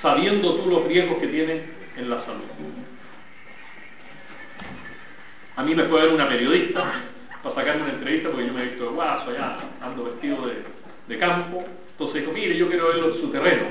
[0.01, 1.63] sabiendo tú los riesgos que tiene
[1.95, 2.43] en la salud.
[5.55, 6.83] A mí me a ver una periodista
[7.41, 10.47] para sacarme una entrevista porque yo me he visto de guaso allá, ando vestido
[11.07, 11.63] de, campo.
[11.91, 13.67] Entonces dijo, mire, yo quiero verlo en su terreno.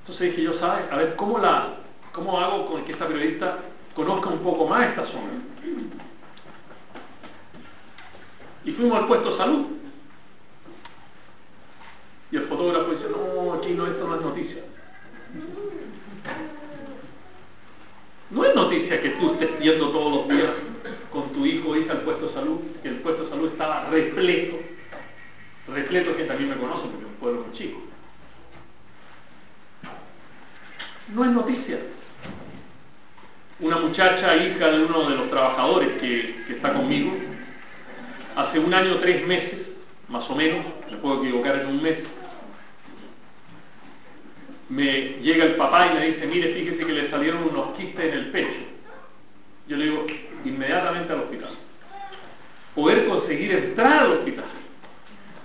[0.00, 0.90] Entonces dije, yo, ¿sabes?
[0.90, 1.74] A ver, ¿cómo, la,
[2.10, 3.58] ¿cómo hago con que esta periodista
[3.94, 5.30] conozca un poco más esta zona?
[8.64, 9.78] Y fuimos al puesto salud.
[12.30, 14.62] Y el fotógrafo dice, no, chino, esto no es noticia.
[18.30, 20.52] No es noticia que tú estés yendo todos los días
[21.10, 23.88] con tu hijo o hija al puesto de salud, que el puesto de salud estaba
[23.88, 24.58] repleto,
[25.68, 27.80] repleto que también me conoce porque es un pueblo muy chico.
[31.14, 31.78] No es noticia.
[33.60, 37.12] Una muchacha, hija de uno de los trabajadores que, que está conmigo,
[38.36, 39.68] hace un año, tres meses,
[40.08, 41.98] más o menos, me puedo equivocar en un mes,
[44.68, 44.84] me
[45.22, 48.26] llega el papá y me dice, mire, fíjese que le salieron unos quistes en el
[48.26, 48.60] pecho.
[49.66, 50.06] Yo le digo,
[50.44, 51.50] inmediatamente al hospital.
[52.74, 54.44] Poder conseguir entrar al hospital.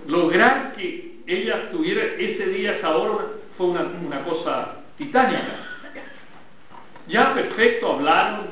[0.06, 3.24] Lograr que ella tuviera ese día, esa hora,
[3.56, 5.56] fue una, una cosa titánica.
[7.06, 8.48] Ya perfecto, hablaron,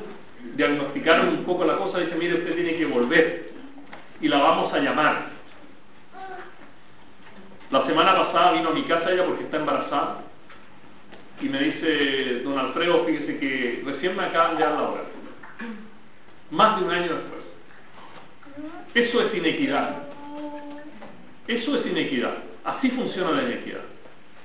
[0.55, 3.51] diagnosticaron un poco la cosa, dice, mire, usted tiene que volver
[4.21, 5.33] y la vamos a llamar.
[7.69, 10.22] La semana pasada vino a mi casa ella porque está embarazada
[11.43, 15.01] y me dice, don Alfredo, fíjese que recién me acaban de dar la hora.
[16.51, 17.43] Más de un año después.
[18.93, 20.03] Eso es inequidad.
[21.47, 22.35] Eso es inequidad.
[22.63, 23.81] Así funciona la inequidad.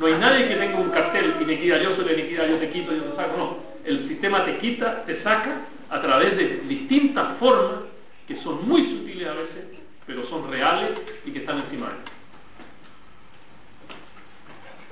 [0.00, 2.92] No hay nadie que tenga un cartel, inequidad, yo soy la inequidad, yo te quito,
[2.92, 3.36] yo te saco.
[3.36, 3.56] No.
[3.84, 7.82] El sistema te quita, te saca a través de distintas formas
[8.26, 9.64] que son muy sutiles a veces,
[10.04, 10.90] pero son reales
[11.24, 12.17] y que están encima de él.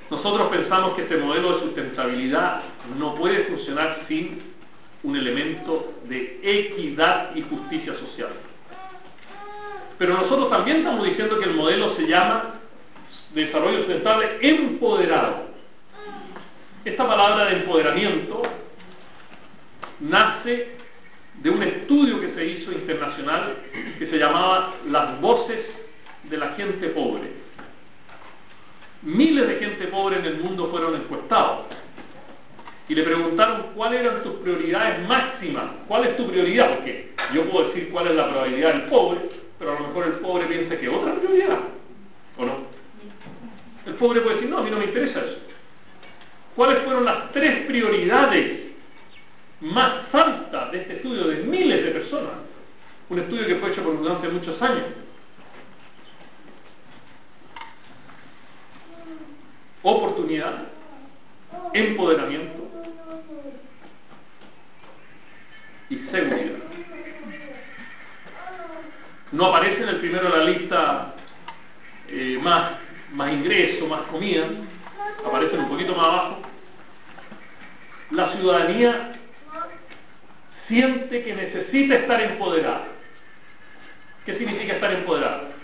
[0.09, 2.61] Nosotros pensamos que este modelo de sustentabilidad
[2.97, 4.41] no puede funcionar sin
[5.03, 8.29] un elemento de equidad y justicia social.
[9.97, 12.55] Pero nosotros también estamos diciendo que el modelo se llama
[13.33, 15.47] desarrollo sustentable empoderado.
[16.85, 18.43] Esta palabra de empoderamiento
[19.99, 20.77] nace
[21.41, 23.57] de un estudio que se hizo internacional
[23.99, 25.65] que se llamaba Las voces
[26.23, 27.46] de la gente pobre
[29.03, 31.65] miles de gente pobre en el mundo fueron encuestados
[32.89, 37.67] y le preguntaron cuáles eran tus prioridades máximas, cuál es tu prioridad, porque yo puedo
[37.67, 39.19] decir cuál es la probabilidad del pobre,
[39.59, 41.59] pero a lo mejor el pobre piensa que otra prioridad,
[42.37, 42.67] ¿o no?
[43.85, 45.37] El pobre puede decir, no, a mí no me interesa eso.
[46.55, 48.71] ¿Cuáles fueron las tres prioridades
[49.61, 52.33] más altas de este estudio de miles de personas?
[53.09, 54.85] Un estudio que fue hecho por durante muchos años.
[59.91, 60.63] Oportunidad,
[61.73, 62.67] empoderamiento
[65.89, 66.57] y seguridad.
[69.31, 71.13] No aparece en el primero de la lista
[72.09, 72.77] eh, más,
[73.13, 74.47] más ingreso, más comida,
[75.25, 76.41] aparece un poquito más abajo.
[78.11, 79.13] La ciudadanía
[80.67, 82.87] siente que necesita estar empoderada.
[84.25, 85.56] ¿Qué significa estar empoderada?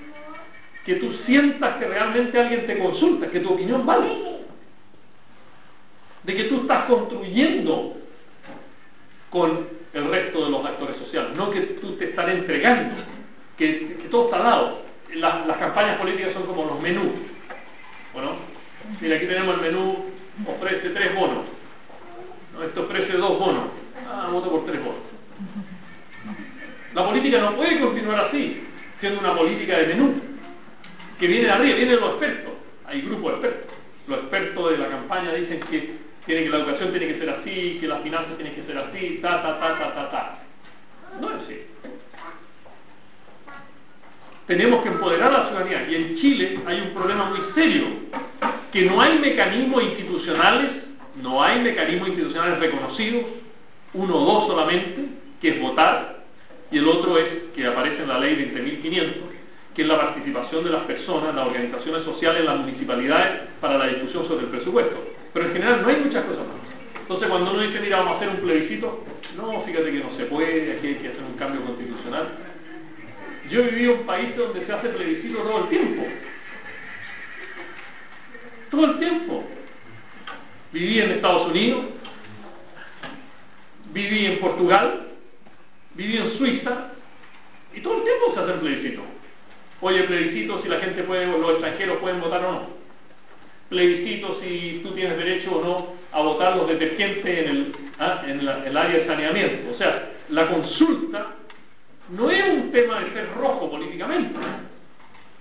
[0.85, 4.09] Que tú sientas que realmente alguien te consulta, que tu opinión vale,
[6.23, 7.95] de que tú estás construyendo
[9.29, 13.03] con el resto de los actores sociales, no que tú te estás entregando,
[13.57, 14.83] que, todo está dado.
[15.15, 17.13] Las, las campañas políticas son como los menús.
[18.13, 18.31] Bueno,
[18.99, 20.05] mira, aquí tenemos el menú,
[20.47, 21.45] ofrece tres bonos.
[22.53, 22.63] ¿no?
[22.63, 23.65] Esto ofrece dos bonos.
[24.07, 25.01] Ah, voto por tres bonos.
[26.93, 28.63] La política no puede continuar así,
[28.99, 30.32] siendo una política de menú
[31.23, 32.53] que viene de arriba, vienen los expertos.
[32.85, 33.77] Hay grupos de expertos.
[34.07, 35.93] los expertos de la campaña dicen que,
[36.25, 39.19] tiene que la educación tiene que ser así, que las finanzas tienen que ser así,
[39.21, 40.39] ta, ta, ta, ta, ta, ta.
[41.21, 41.61] No es así.
[44.47, 45.87] Tenemos que empoderar a la ciudadanía.
[45.89, 47.85] Y en Chile hay un problema muy serio,
[48.73, 50.71] que no hay mecanismos institucionales,
[51.21, 53.23] no hay mecanismos institucionales reconocidos,
[53.93, 55.05] uno o dos solamente,
[55.39, 56.25] que es votar,
[56.69, 59.32] y el otro es que aparece en la ley 20.500,
[59.75, 64.27] que es la participación de las personas, las organizaciones sociales, las municipalidades para la discusión
[64.27, 65.03] sobre el presupuesto.
[65.33, 66.73] Pero en general no hay muchas cosas más.
[67.01, 69.03] Entonces cuando uno dice, mira, vamos a hacer un plebiscito,
[69.35, 72.27] no, fíjate que no se puede, aquí hay que hacer un cambio constitucional.
[73.49, 76.03] Yo he vivido en un país donde se hace plebiscito todo el tiempo.
[78.71, 79.43] Todo el tiempo.
[80.71, 81.85] Viví en Estados Unidos,
[83.91, 85.07] viví en Portugal,
[85.95, 86.91] viví en Suiza,
[87.75, 89.01] y todo el tiempo se hace plebiscito.
[89.83, 92.67] Oye, plebiscito si la gente puede, los extranjeros pueden votar o no.
[93.67, 98.39] Plebiscito si tú tienes derecho o no a votar los detergentes en el, ah, en
[98.39, 99.73] el área de saneamiento.
[99.75, 101.35] O sea, la consulta
[102.11, 104.39] no es un tema de ser rojo políticamente,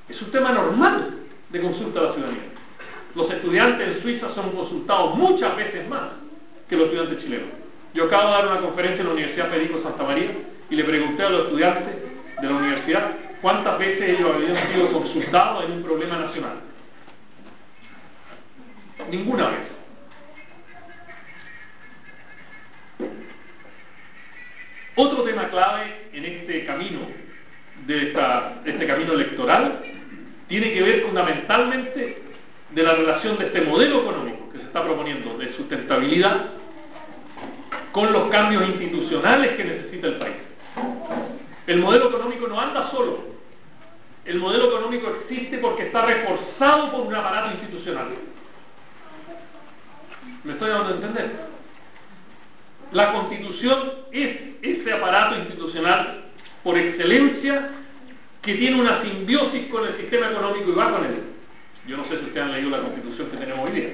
[0.08, 1.10] es un tema normal
[1.50, 2.42] de consulta a la ciudadanía.
[3.14, 6.14] Los estudiantes en Suiza son consultados muchas veces más
[6.68, 7.48] que los estudiantes chilenos.
[7.94, 10.32] Yo acabo de dar una conferencia en la Universidad Federico Santa María
[10.68, 11.94] y le pregunté a los estudiantes
[12.40, 16.60] de la universidad cuántas veces ellos habían sido consultados en un problema nacional.
[19.10, 19.72] Ninguna vez.
[24.94, 27.00] Otro tema clave en este camino,
[27.86, 29.80] de esta, este camino electoral,
[30.46, 32.22] tiene que ver fundamentalmente
[32.70, 36.50] de la relación de este modelo económico que se está proponiendo de sustentabilidad
[37.90, 40.36] con los cambios institucionales que necesita el país.
[41.66, 43.31] El modelo económico no anda solo.
[44.24, 48.08] El modelo económico existe porque está reforzado por un aparato institucional.
[50.44, 51.30] ¿Me estoy dando a entender?
[52.92, 56.24] La constitución es ese aparato institucional
[56.62, 57.70] por excelencia
[58.42, 61.22] que tiene una simbiosis con el sistema económico y va con él.
[61.86, 63.88] Yo no sé si ustedes han leído la constitución que tenemos hoy día,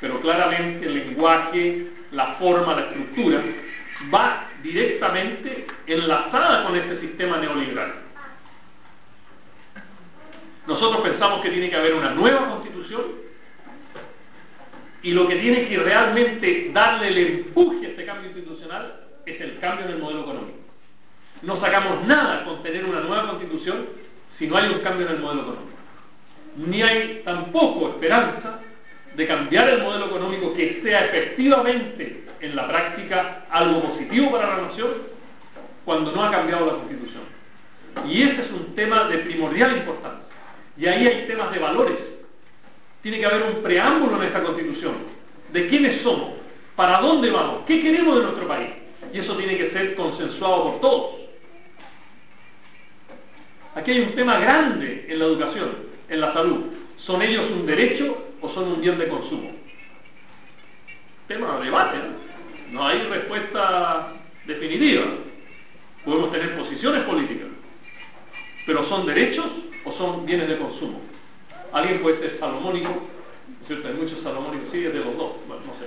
[0.00, 3.42] pero claramente el lenguaje, la forma, la estructura
[4.12, 8.05] va directamente enlazada con este sistema neoliberal.
[10.66, 13.04] Nosotros pensamos que tiene que haber una nueva constitución
[15.02, 19.58] y lo que tiene que realmente darle el empuje a este cambio institucional es el
[19.60, 20.58] cambio en el modelo económico.
[21.42, 23.86] No sacamos nada con tener una nueva constitución
[24.38, 25.76] si no hay un cambio en el modelo económico.
[26.56, 28.60] Ni hay tampoco esperanza
[29.14, 34.68] de cambiar el modelo económico que sea efectivamente en la práctica algo positivo para la
[34.68, 34.90] nación
[35.84, 37.22] cuando no ha cambiado la constitución.
[38.06, 40.25] Y ese es un tema de primordial importancia.
[40.76, 41.96] Y ahí hay temas de valores.
[43.02, 44.94] Tiene que haber un preámbulo en esta constitución
[45.52, 46.34] de quiénes somos,
[46.74, 48.70] para dónde vamos, qué queremos de nuestro país.
[49.12, 51.14] Y eso tiene que ser consensuado por todos.
[53.76, 55.70] Aquí hay un tema grande en la educación,
[56.08, 56.64] en la salud.
[57.04, 59.52] ¿Son ellos un derecho o son un bien de consumo?
[61.28, 61.96] Tema de debate.
[61.98, 62.26] ¿no?
[62.72, 64.12] no hay respuesta
[64.46, 65.04] definitiva.
[66.04, 67.48] Podemos tener posiciones políticas,
[68.64, 69.44] pero ¿son derechos
[69.86, 71.00] o son bienes de consumo?
[71.72, 72.90] Alguien puede ser salomónico,
[73.66, 73.88] ¿cierto?
[73.88, 75.86] Hay muchos salomónicos, sí, es de los dos, bueno, no sé.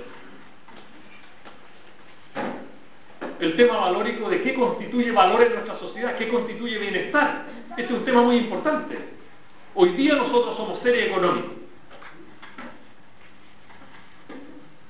[3.40, 7.44] El tema valórico de qué constituye valor en nuestra sociedad, qué constituye bienestar.
[7.70, 8.98] Este es un tema muy importante.
[9.74, 11.52] Hoy día nosotros somos seres económicos.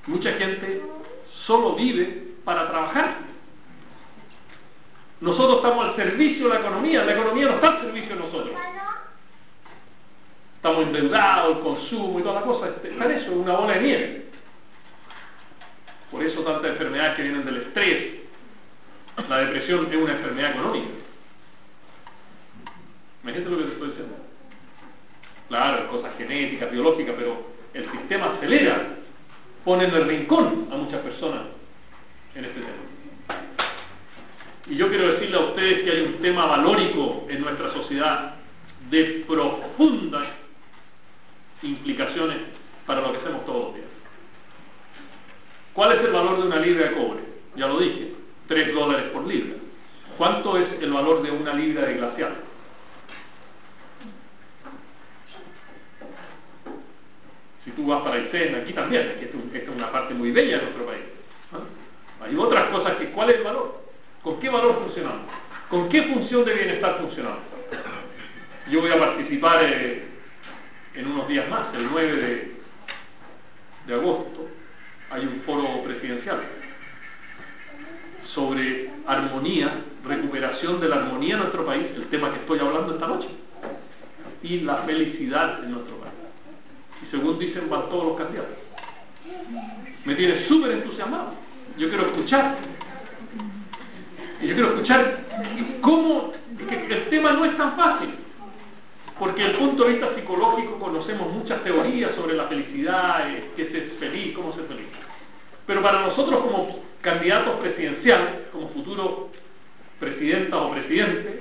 [0.07, 0.81] Mucha gente
[1.45, 3.17] solo vive para trabajar.
[5.21, 8.55] Nosotros estamos al servicio de la economía, la economía no está al servicio de nosotros.
[10.61, 12.69] Estamos endeudados, el consumo y todas las cosas.
[12.83, 14.25] Está eso, es una bola de nieve.
[16.11, 18.19] Por eso tantas enfermedades que vienen del estrés.
[19.27, 20.89] La depresión es una enfermedad económica.
[23.23, 24.15] Imagínate lo que te estoy diciendo.
[25.47, 27.43] Claro, cosas genéticas, biológicas, pero
[27.73, 28.97] el sistema acelera,
[29.65, 31.41] pone en el rincón a muchas personas
[32.35, 33.41] en este tema.
[34.67, 38.35] Y yo quiero decirle a ustedes que hay un tema valórico en nuestra sociedad
[38.91, 40.40] de profundas
[41.63, 42.37] implicaciones
[42.85, 43.87] para lo que hacemos todos los días.
[45.73, 47.21] ¿Cuál es el valor de una libra de cobre?
[47.55, 48.13] Ya lo dije,
[48.47, 49.57] 3 dólares por libra.
[50.17, 52.35] ¿Cuánto es el valor de una libra de glacial?
[57.63, 60.63] Si tú vas para Aysén, aquí también, que esta es una parte muy bella de
[60.63, 61.03] nuestro país.
[62.21, 63.81] Hay otras cosas que, ¿cuál es el valor?
[64.23, 65.27] ¿Con qué valor funcionamos?
[65.69, 67.39] ¿Con qué función de bienestar funcionamos?
[68.69, 70.10] Yo voy a participar eh,
[70.95, 72.55] en unos días más, el 9 de,
[73.87, 74.47] de agosto
[75.11, 76.41] hay un foro presidencial
[78.33, 83.07] sobre armonía, recuperación de la armonía en nuestro país, el tema que estoy hablando esta
[83.07, 83.27] noche,
[84.43, 86.13] y la felicidad en nuestro país.
[87.03, 88.57] Y según dicen, van todos los candidatos.
[90.05, 91.33] Me tiene súper entusiasmado.
[91.77, 92.57] Yo quiero escuchar.
[94.41, 95.19] Y yo quiero escuchar
[95.81, 98.09] cómo el tema no es tan fácil.
[99.21, 103.61] Porque desde el punto de vista psicológico conocemos muchas teorías sobre la felicidad, eh, qué
[103.61, 104.87] es feliz, cómo ser feliz.
[105.67, 109.29] Pero para nosotros como candidatos presidenciales, como futuros
[109.99, 111.35] presidentas o presidentes,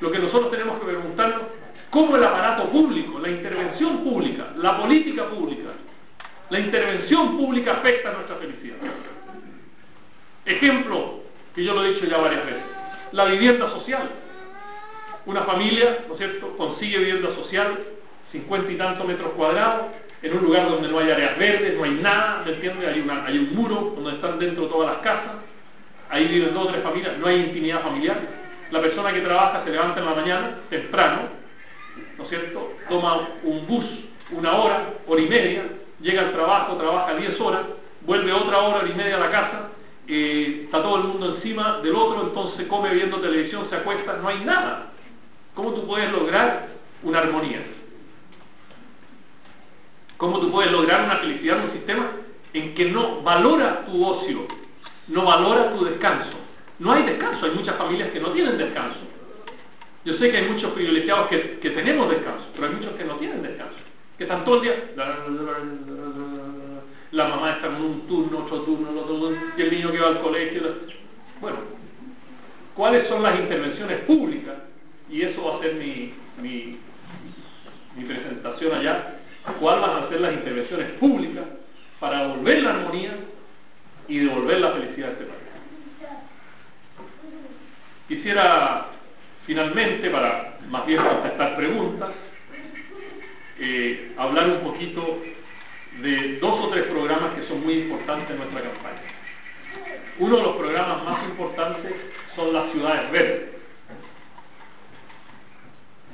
[0.00, 1.40] lo que nosotros tenemos que preguntarnos,
[1.88, 5.70] cómo el aparato público, la intervención pública, la política pública,
[6.50, 8.76] la intervención pública afecta a nuestra felicidad.
[10.44, 11.20] Ejemplo,
[11.54, 12.62] que yo lo he dicho ya varias veces,
[13.12, 14.21] la vivienda social.
[15.26, 17.78] Una familia, ¿no es cierto?, consigue vivienda social,
[18.32, 19.86] cincuenta y tantos metros cuadrados,
[20.22, 22.88] en un lugar donde no hay áreas verdes, no hay nada, ¿me entiendes?
[22.88, 25.36] Hay, una, hay un muro donde están dentro todas las casas,
[26.10, 28.18] ahí viven dos o tres familias, no hay intimidad familiar.
[28.70, 31.22] La persona que trabaja se levanta en la mañana, temprano,
[32.16, 32.72] ¿no es cierto?
[32.88, 33.84] Toma un bus,
[34.30, 35.64] una hora, hora y media,
[36.00, 37.62] llega al trabajo, trabaja 10 horas,
[38.02, 39.70] vuelve otra hora, hora y media a la casa,
[40.06, 44.28] eh, está todo el mundo encima del otro, entonces come viendo televisión, se acuesta, no
[44.28, 44.92] hay nada.
[45.54, 46.68] ¿Cómo tú puedes lograr
[47.02, 47.60] una armonía?
[50.16, 52.10] ¿Cómo tú puedes lograr una felicidad en un sistema
[52.54, 54.46] en que no valora tu ocio,
[55.08, 56.38] no valora tu descanso?
[56.78, 59.00] No hay descanso, hay muchas familias que no tienen descanso.
[60.04, 63.42] Yo sé que hay muchos privilegiados que, tenemos descanso, pero hay muchos que no tienen
[63.42, 63.76] descanso,
[64.16, 64.74] que están todo el día...
[67.12, 70.08] La mamá está en un turno, otro turno, otro turno, y el niño que va
[70.08, 70.62] al colegio.
[71.42, 71.58] Bueno,
[72.74, 74.71] ¿cuáles son las intervenciones públicas?
[75.12, 76.78] Y eso va a ser mi, mi,
[78.06, 79.18] presentación allá
[79.60, 81.44] cuáles van a ser las intervenciones públicas
[82.00, 83.14] para devolver la armonía
[84.08, 85.38] y devolver la felicidad a este país.
[88.08, 88.86] Quisiera
[89.46, 92.10] finalmente, para más bien contestar preguntas,
[93.58, 95.20] eh, hablar un poquito
[96.00, 99.02] de dos o tres programas que son muy importantes en nuestra campaña.
[100.18, 101.92] Uno de los programas más importantes
[102.34, 103.61] son las ciudades verdes.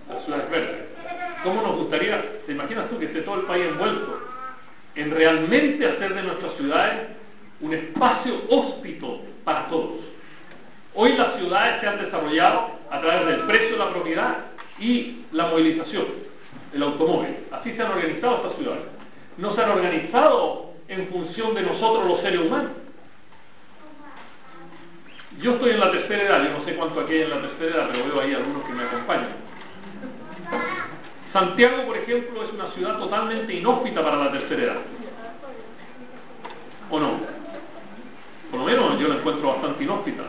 [0.09, 0.89] Las verdes.
[1.43, 4.21] ¿Cómo nos gustaría, te imaginas tú que esté todo el país envuelto
[4.95, 7.09] en realmente hacer de nuestras ciudades
[7.61, 10.01] un espacio hóspito para todos?
[10.95, 14.37] Hoy las ciudades se han desarrollado a través del precio de la propiedad
[14.79, 16.07] y la movilización,
[16.75, 17.37] el automóvil.
[17.53, 18.85] Así se han organizado estas ciudades.
[19.37, 22.73] No se han organizado en función de nosotros los seres humanos.
[25.41, 27.77] Yo estoy en la tercera edad, yo no sé cuánto aquí hay en la tercera
[27.77, 29.48] edad, pero veo ahí algunos que me acompañan.
[31.33, 34.81] Santiago, por ejemplo, es una ciudad totalmente inhóspita para la tercera edad.
[36.91, 37.21] ¿O no?
[38.51, 40.23] Por lo menos yo la encuentro bastante inhóspita.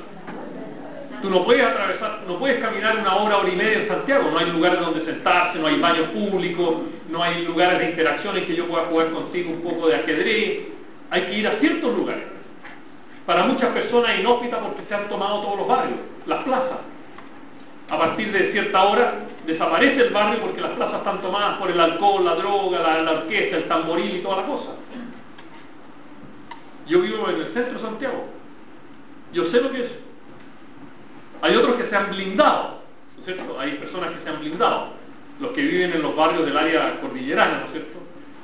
[1.22, 4.30] Tú no puedes atravesar, no puedes caminar una hora, hora y media en Santiago.
[4.30, 6.76] No hay lugares donde sentarse, no hay baños públicos,
[7.09, 10.67] no hay lugares de interacción en que yo pueda jugar contigo un poco de ajedrez.
[11.11, 12.24] Hay que ir a ciertos lugares.
[13.26, 16.80] Para muchas personas inhóspita porque se han tomado todos los barrios, las plazas
[17.89, 19.15] a partir de cierta hora
[19.50, 23.58] desaparece el barrio porque las plazas están tomadas por el alcohol, la droga, la, orquesta,
[23.58, 24.72] el tamboril y toda la cosa.
[26.88, 28.26] Yo vivo en el centro de Santiago.
[29.34, 29.91] Yo sé lo que es.
[31.41, 32.82] Hay otros que se han blindado,
[33.16, 33.60] ¿no es cierto?
[33.60, 34.93] Hay personas que se han blindado.
[35.39, 38.00] Los que viven en los barrios del área cordillerana, ¿no es cierto?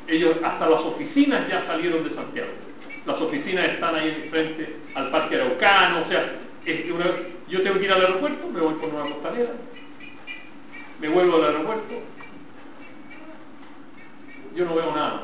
[0.07, 2.51] Ellos, hasta las oficinas ya salieron de Santiago.
[3.05, 6.31] Las oficinas están ahí frente al Parque Araucano, o sea,
[7.47, 9.51] yo tengo que ir al aeropuerto, me voy por Nueva Costanera,
[10.99, 11.93] me vuelvo al aeropuerto,
[14.55, 15.23] yo no veo nada,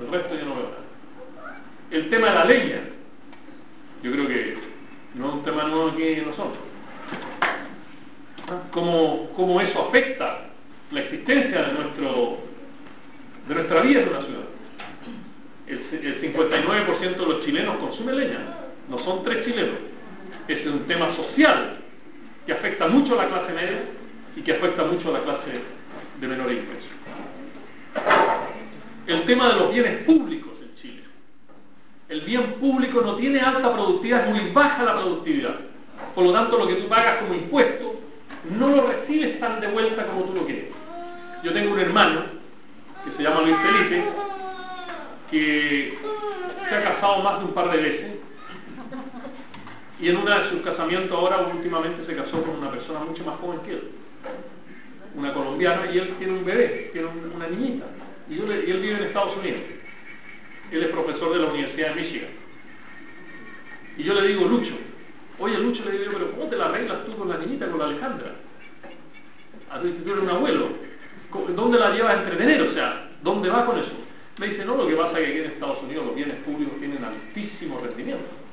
[0.00, 0.84] el resto yo no veo nada.
[1.90, 2.80] El tema de la leña,
[4.02, 4.58] yo creo que
[5.14, 6.58] no es un tema nuevo aquí en nosotros.
[8.72, 10.50] ¿Cómo, cómo eso afecta
[10.90, 12.38] la existencia de nuestro
[13.48, 14.44] de nuestra vida en una ciudad?
[15.66, 18.38] El, el 59% de los chilenos consumen leña,
[18.88, 19.96] no son tres chilenos
[20.48, 21.78] es un tema social
[22.46, 23.82] que afecta mucho a la clase media
[24.36, 25.50] y que afecta mucho a la clase
[26.20, 26.88] de menor ingreso.
[29.06, 31.02] El tema de los bienes públicos en Chile.
[32.08, 35.56] El bien público no tiene alta productividad, es muy baja la productividad.
[36.14, 38.00] Por lo tanto, lo que tú pagas como impuesto
[38.50, 40.70] no lo recibes tan de vuelta como tú lo quieres.
[41.42, 42.22] Yo tengo un hermano
[43.04, 44.04] que se llama Luis Felipe,
[45.30, 45.98] que
[46.68, 48.16] se ha casado más de un par de veces
[49.98, 53.40] y en una de sus casamientos ahora últimamente se casó con una persona mucho más
[53.40, 53.90] joven que él,
[55.14, 57.86] una colombiana, y él tiene un bebé, tiene una niñita,
[58.28, 59.60] y, él vive en Estados Unidos.
[60.70, 62.30] Él es profesor de la Universidad de Michigan.
[63.96, 64.74] Y yo le digo, Lucho,
[65.38, 67.78] oye Lucho, le digo yo, pero ¿cómo te la arreglas tú con la niñita, con
[67.78, 68.32] la Alejandra?
[69.70, 70.68] A tú eres un abuelo.
[71.54, 72.62] ¿Dónde la llevas a entretener?
[72.62, 73.92] O sea, ¿dónde va con eso?
[74.38, 76.78] Me dice, no, lo que pasa es que aquí en Estados Unidos los bienes públicos
[76.78, 78.45] tienen altísimo rendimiento.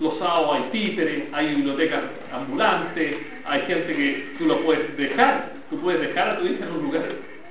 [0.00, 2.00] Los sábados hay títeres, hay bibliotecas
[2.32, 6.72] ambulantes, hay gente que tú lo puedes dejar, tú puedes dejar a tu hija en
[6.72, 7.04] un lugar,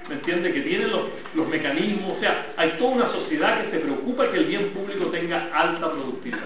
[0.07, 0.53] ¿me entiendes?
[0.55, 1.03] Que tienen los,
[1.35, 5.05] los mecanismos, o sea, hay toda una sociedad que se preocupa que el bien público
[5.11, 6.39] tenga alta productividad.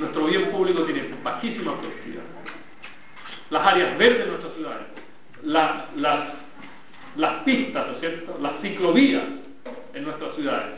[0.00, 2.24] Nuestro bien público tiene bajísima productividad.
[3.50, 4.86] Las áreas verdes de nuestras ciudades,
[5.44, 6.34] las,
[7.14, 8.38] las pistas, ¿no es cierto?
[8.42, 9.22] Las ciclovías
[9.94, 10.74] en nuestras ciudades.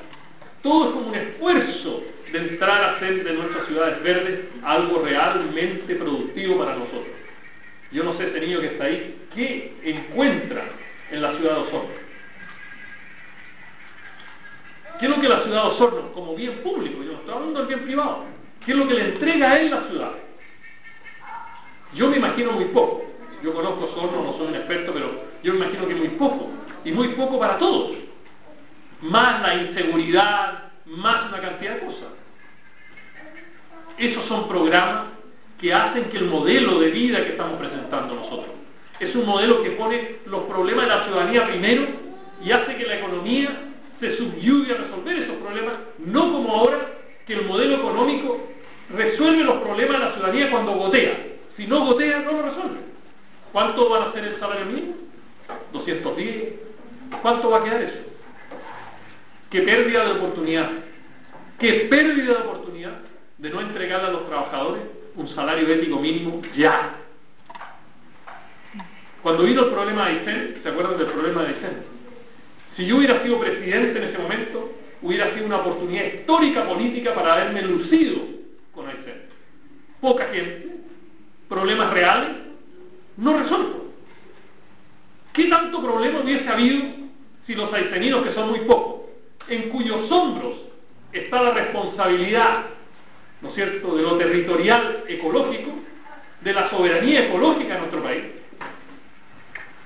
[0.63, 2.03] Todo es como un esfuerzo
[2.33, 7.07] de entrar a hacer de nuestras ciudades verdes algo realmente productivo para nosotros.
[7.91, 10.65] Yo no sé ese niño que está ahí, ¿qué encuentra
[11.11, 12.09] en la ciudad de Osorno?
[15.01, 17.59] ¿Qué es lo que la ciudad de Osorno, como bien público, yo no estoy hablando
[17.61, 18.25] del bien privado,
[18.65, 20.13] qué es lo que le entrega a él la ciudad?
[21.95, 23.05] Yo me imagino muy poco.
[23.43, 26.51] Yo conozco Osorno, no soy un experto, pero yo me imagino que muy poco.
[26.85, 27.93] Y muy poco para todos.
[29.01, 32.18] Más la inseguridad, más una cantidad de cosas.
[33.99, 35.09] Esos son programas
[35.61, 38.59] que hacen que el modelo de vida que estamos presentando nosotros
[39.01, 41.87] es un modelo que pone los problemas de la ciudadanía primero
[42.45, 43.51] y hace que la economía
[44.01, 46.79] se subyugue a resolver esos problemas, no como ahora
[47.27, 48.49] que el modelo económico
[48.91, 51.19] resuelve los problemas de la ciudadanía cuando gotea.
[51.57, 52.79] Si no gotea, no lo resuelve.
[53.53, 54.95] ¿Cuánto van a ser el salario mínimo?
[55.73, 56.55] 210.
[57.23, 57.99] ¿Cuánto va a quedar eso?
[59.51, 60.71] Qué pérdida de oportunidad.
[61.59, 63.08] Qué pérdida de oportunidad
[63.39, 64.83] de no entregarle a los trabajadores
[65.15, 66.97] un salario ético mínimo ya.
[69.23, 71.83] Cuando vino el problema de Aysén, ¿se acuerdan del problema de Aysén?
[72.77, 74.73] Si yo hubiera sido presidente en ese momento,
[75.03, 78.21] hubiera sido una oportunidad histórica política para haberme lucido
[78.73, 79.23] con Aysén.
[80.01, 80.69] Poca gente,
[81.49, 82.31] problemas reales,
[83.17, 83.87] no resuelto.
[85.33, 86.85] ¿Qué tanto problema hubiese habido
[87.47, 89.11] si los ayseninos, que son muy pocos,
[89.49, 90.55] en cuyos hombros
[91.13, 92.78] está la responsabilidad,
[93.43, 95.71] ¿no es cierto?, de lo territorial ecológico,
[96.41, 98.25] de la soberanía ecológica de nuestro país.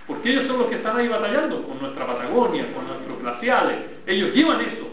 [0.07, 3.79] Porque ellos son los que están ahí batallando con nuestra Patagonia, con nuestros glaciales.
[4.07, 4.89] Ellos llevan eso.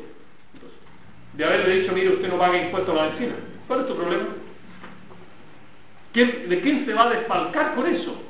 [1.33, 3.35] de haberle dicho, mire, usted no paga impuestos a la vecina.
[3.67, 4.27] ¿Cuál es tu problema?
[6.13, 8.23] ¿De quién se va a desfalcar con eso?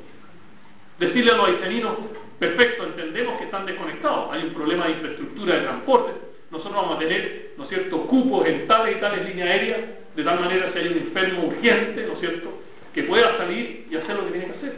[0.98, 1.96] Decirle a los haitianinos,
[2.38, 6.12] perfecto, entendemos que están desconectados, hay un problema de infraestructura de transporte,
[6.50, 9.80] nosotros vamos a tener, ¿no es cierto?, cupos en tales y tales líneas aéreas,
[10.20, 12.62] de tal manera que hay un enfermo urgente, ¿no es cierto?,
[12.92, 14.74] que pueda salir y hacer lo que tiene que hacer.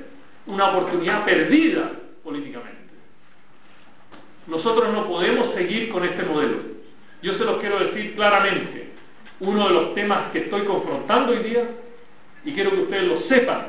[0.47, 1.91] Una oportunidad perdida
[2.23, 2.79] políticamente.
[4.47, 6.59] Nosotros no podemos seguir con este modelo.
[7.23, 8.91] Yo se los quiero decir claramente.
[9.41, 11.65] Uno de los temas que estoy confrontando hoy día,
[12.45, 13.67] y quiero que ustedes lo sepan,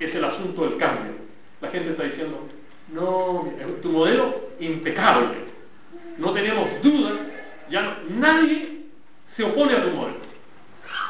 [0.00, 1.12] es el asunto del cambio.
[1.60, 2.48] La gente está diciendo,
[2.92, 3.48] no,
[3.82, 5.54] tu modelo impecable
[6.18, 7.14] no tenemos dudas,
[7.70, 8.80] ya nadie
[9.36, 10.33] se opone a tu modelo.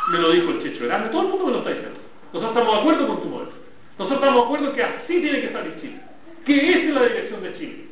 [0.09, 1.99] Me lo dijo el Checho Grande, todo el mundo me lo está diciendo.
[2.33, 3.53] Nosotros estamos de acuerdo con tu modelo.
[3.99, 6.01] Nosotros estamos de acuerdo que así tiene que salir Chile,
[6.45, 7.85] que esa es la dirección de Chile.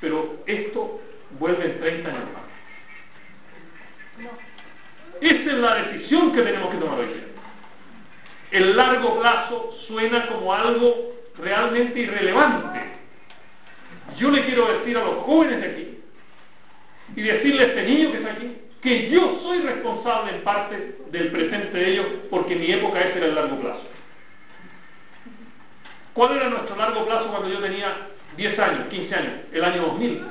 [0.00, 1.00] Pero esto
[1.38, 2.48] vuelve en 30 años más.
[5.20, 7.24] Esa es la decisión que tenemos que tomar hoy día.
[8.50, 12.80] El largo plazo suena como algo realmente irrelevante.
[14.18, 15.98] Yo le quiero decir a los jóvenes de aquí
[17.16, 21.28] y decirle a este niño que está aquí que yo soy responsable en parte del
[21.28, 23.82] presente de ellos porque mi época ese era el largo plazo.
[26.14, 29.32] ¿Cuál era nuestro largo plazo cuando yo tenía 10 años, 15 años?
[29.52, 30.22] El año 2000.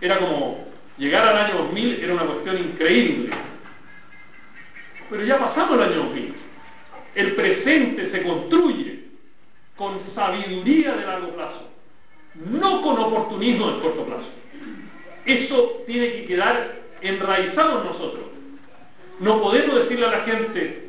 [0.00, 0.66] Era como
[0.98, 3.30] llegar al año 2000 era una cuestión increíble.
[5.10, 6.34] Pero ya pasamos el año 2000.
[7.14, 9.04] El presente se construye
[9.76, 11.70] con sabiduría de largo plazo,
[12.34, 14.28] no con oportunismo de corto plazo.
[15.24, 18.24] Eso tiene que quedar enraizado en nosotros.
[19.20, 20.88] No podemos decirle a la gente,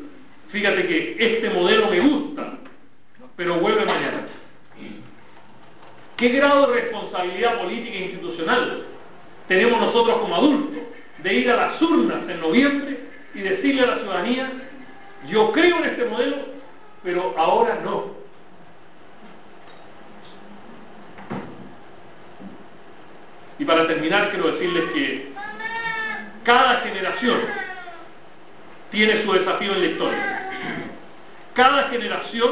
[0.52, 2.58] fíjate que este modelo me gusta,
[3.36, 4.28] pero vuelve mañana.
[6.18, 8.84] ¿Qué grado de responsabilidad política e institucional
[9.48, 10.84] tenemos nosotros como adultos
[11.24, 13.00] de ir a las urnas en noviembre
[13.34, 14.52] y decirle a la ciudadanía,
[15.28, 16.38] yo creo en este modelo,
[17.04, 18.20] pero ahora no?
[23.58, 25.29] Y para terminar, quiero decirles que
[26.50, 27.42] cada generación
[28.90, 30.50] tiene su desafío en la historia.
[31.54, 32.52] Cada generación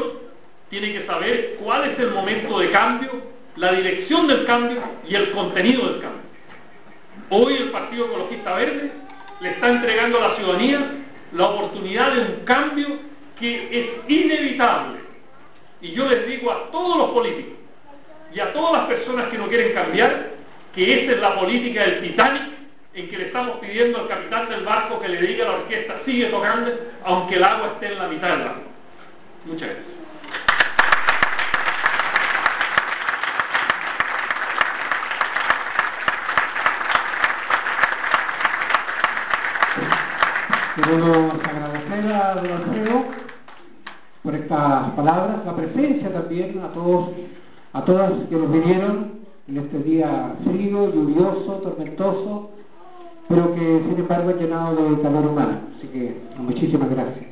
[0.70, 3.10] tiene que saber cuál es el momento de cambio,
[3.56, 6.22] la dirección del cambio y el contenido del cambio.
[7.30, 8.92] Hoy el Partido Lista Verde
[9.40, 10.90] le está entregando a la ciudadanía
[11.32, 12.86] la oportunidad de un cambio
[13.40, 15.00] que es inevitable.
[15.80, 17.58] Y yo les digo a todos los políticos
[18.32, 20.34] y a todas las personas que no quieren cambiar
[20.72, 22.57] que esa es la política del Titanic
[22.94, 26.00] en que le estamos pidiendo al capitán del barco que le diga a la orquesta
[26.04, 26.70] sigue tocando
[27.04, 28.62] aunque el agua esté en la mitad del barco.
[29.44, 29.98] Muchas gracias.
[40.76, 43.18] Queremos agradecer a don
[44.22, 47.10] por estas palabras, la presencia también a todos,
[47.72, 52.50] a todas que nos vinieron en este día frío, lluvioso, tormentoso,
[53.28, 55.58] pero que sin embargo ha llenado de calor humano.
[55.76, 57.26] Así que muchísimas gracias.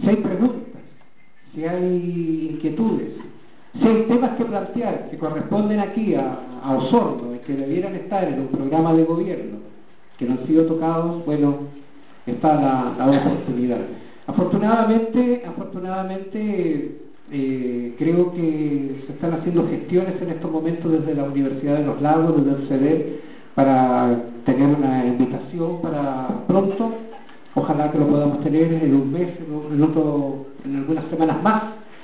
[0.00, 0.82] Si hay preguntas,
[1.54, 3.12] si hay inquietudes,
[3.74, 8.24] si hay temas que plantear que corresponden aquí a, a Osorno y que debieran estar
[8.24, 9.58] en un programa de gobierno
[10.18, 11.58] que no han sido tocados, bueno,
[12.26, 13.78] está la, la oportunidad.
[14.26, 16.98] Afortunadamente, afortunadamente
[17.30, 22.00] eh, creo que se están haciendo gestiones en estos momentos desde la Universidad de los
[22.00, 23.20] Lagos, desde el CEDER,
[23.54, 26.94] para tener una invitación para pronto.
[27.54, 31.62] Ojalá que lo podamos tener en un mes, en, otro, en algunas semanas más,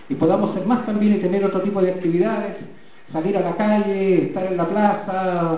[0.09, 2.57] y podamos ser más también y tener otro tipo de actividades,
[3.13, 5.57] salir a la calle, estar en la plaza,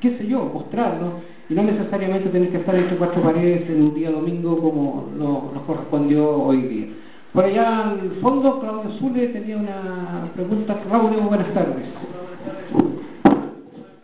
[0.00, 3.94] qué sé yo, mostrarnos y no necesariamente tener que estar entre cuatro paredes en un
[3.94, 6.86] día domingo como nos correspondió hoy día.
[7.32, 10.80] Por allá al fondo, Claudio Zule tenía una pregunta.
[10.88, 11.86] Claudio, buenas tardes.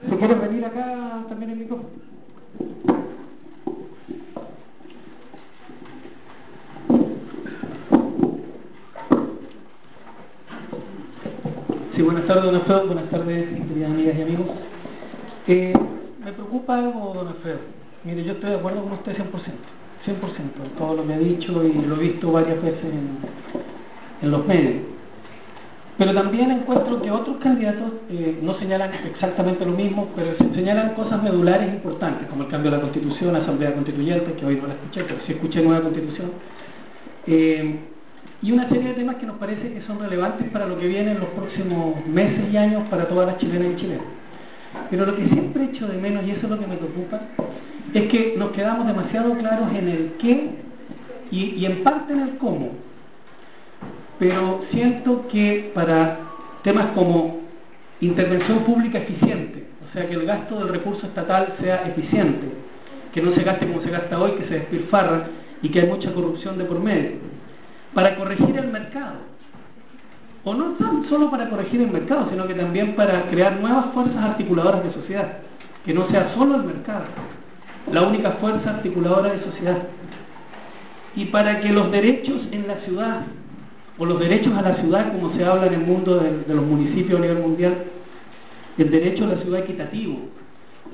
[0.08, 2.09] Si quieres venir acá también el micrófono.
[11.94, 12.86] Sí, buenas tardes, don Alfredo.
[12.86, 14.46] Buenas tardes, queridas amigas y amigos.
[15.48, 15.72] Eh,
[16.24, 17.58] me preocupa algo, don Alfredo.
[18.04, 19.24] Mire, yo estoy de acuerdo con usted 100%.
[20.06, 23.18] 100%, todo lo que ha dicho y lo he visto varias veces en,
[24.22, 24.99] en los medios.
[26.00, 31.22] Pero también encuentro que otros candidatos eh, no señalan exactamente lo mismo, pero señalan cosas
[31.22, 34.72] medulares importantes, como el cambio de la Constitución, la Asamblea Constituyente, que hoy no la
[34.72, 36.30] escuché, pero sí escuché nueva Constitución.
[37.26, 37.80] Eh,
[38.40, 41.10] y una serie de temas que nos parece que son relevantes para lo que viene
[41.12, 44.06] en los próximos meses y años para todas las chilenas y chilenos.
[44.88, 47.20] Pero lo que siempre echo de menos, y eso es lo que me preocupa,
[47.92, 50.48] es que nos quedamos demasiado claros en el qué
[51.30, 52.89] y, y en parte en el cómo.
[54.20, 56.18] Pero siento que para
[56.62, 57.40] temas como
[58.02, 62.48] intervención pública eficiente, o sea, que el gasto del recurso estatal sea eficiente,
[63.14, 65.24] que no se gaste como se gasta hoy, que se despilfarra
[65.62, 67.12] y que hay mucha corrupción de por medio,
[67.94, 69.16] para corregir el mercado,
[70.44, 74.22] o no tan solo para corregir el mercado, sino que también para crear nuevas fuerzas
[74.22, 75.38] articuladoras de sociedad,
[75.86, 77.04] que no sea solo el mercado,
[77.90, 79.78] la única fuerza articuladora de sociedad,
[81.16, 83.22] y para que los derechos en la ciudad,
[84.00, 87.18] o los derechos a la ciudad, como se habla en el mundo de, los municipios
[87.18, 87.84] a nivel mundial,
[88.78, 90.20] el derecho a la ciudad equitativo,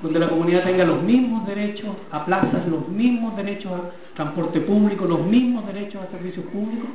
[0.03, 5.07] donde la comunidad tenga los mismos derechos a plazas, los mismos derechos a transporte público,
[5.07, 6.89] los mismos derechos a servicios públicos,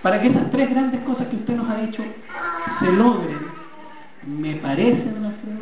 [0.00, 2.04] para que esas tres grandes cosas que usted nos ha dicho
[2.78, 3.38] se logren,
[4.28, 5.58] me parece, don Alfredo,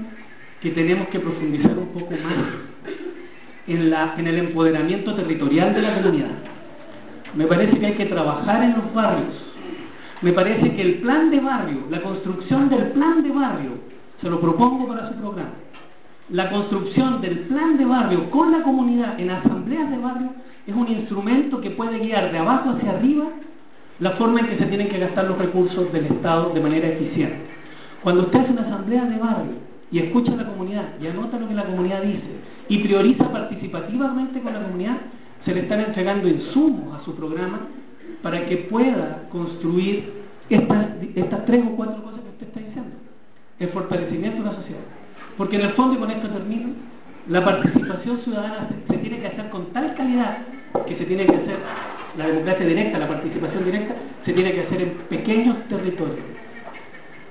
[0.61, 2.45] que tenemos que profundizar un poco más
[3.67, 6.33] en, la, en el empoderamiento territorial de la comunidad.
[7.35, 9.46] Me parece que hay que trabajar en los barrios.
[10.27, 13.71] Me parece que el plan de barrio, la construcción del plan de barrio,
[14.21, 15.53] se lo propongo para su programa.
[16.31, 20.31] La construcción del plan de barrio con la comunidad en asambleas de barrio
[20.67, 23.27] es un instrumento que puede guiar de abajo hacia arriba
[24.01, 27.47] la forma en que se tienen que gastar los recursos del Estado de manera eficiente.
[28.03, 29.53] Cuando usted hace una asamblea de barrio
[29.93, 34.41] y escucha a la comunidad y anota lo que la comunidad dice y prioriza participativamente
[34.41, 34.97] con la comunidad,
[35.45, 37.61] se le están entregando insumos a su programa
[38.27, 40.03] para que pueda construir
[40.51, 42.91] estas, tres o cuatro cosas que usted está diciendo.
[43.61, 44.81] El fortalecimiento de la sociedad.
[45.37, 46.71] Porque en el fondo, y con esto termino,
[47.29, 50.39] la participación ciudadana se tiene que hacer con tal calidad
[50.89, 51.57] que se tiene que hacer
[52.19, 56.27] la democracia directa, la participación directa, se tiene que hacer en pequeños territorios.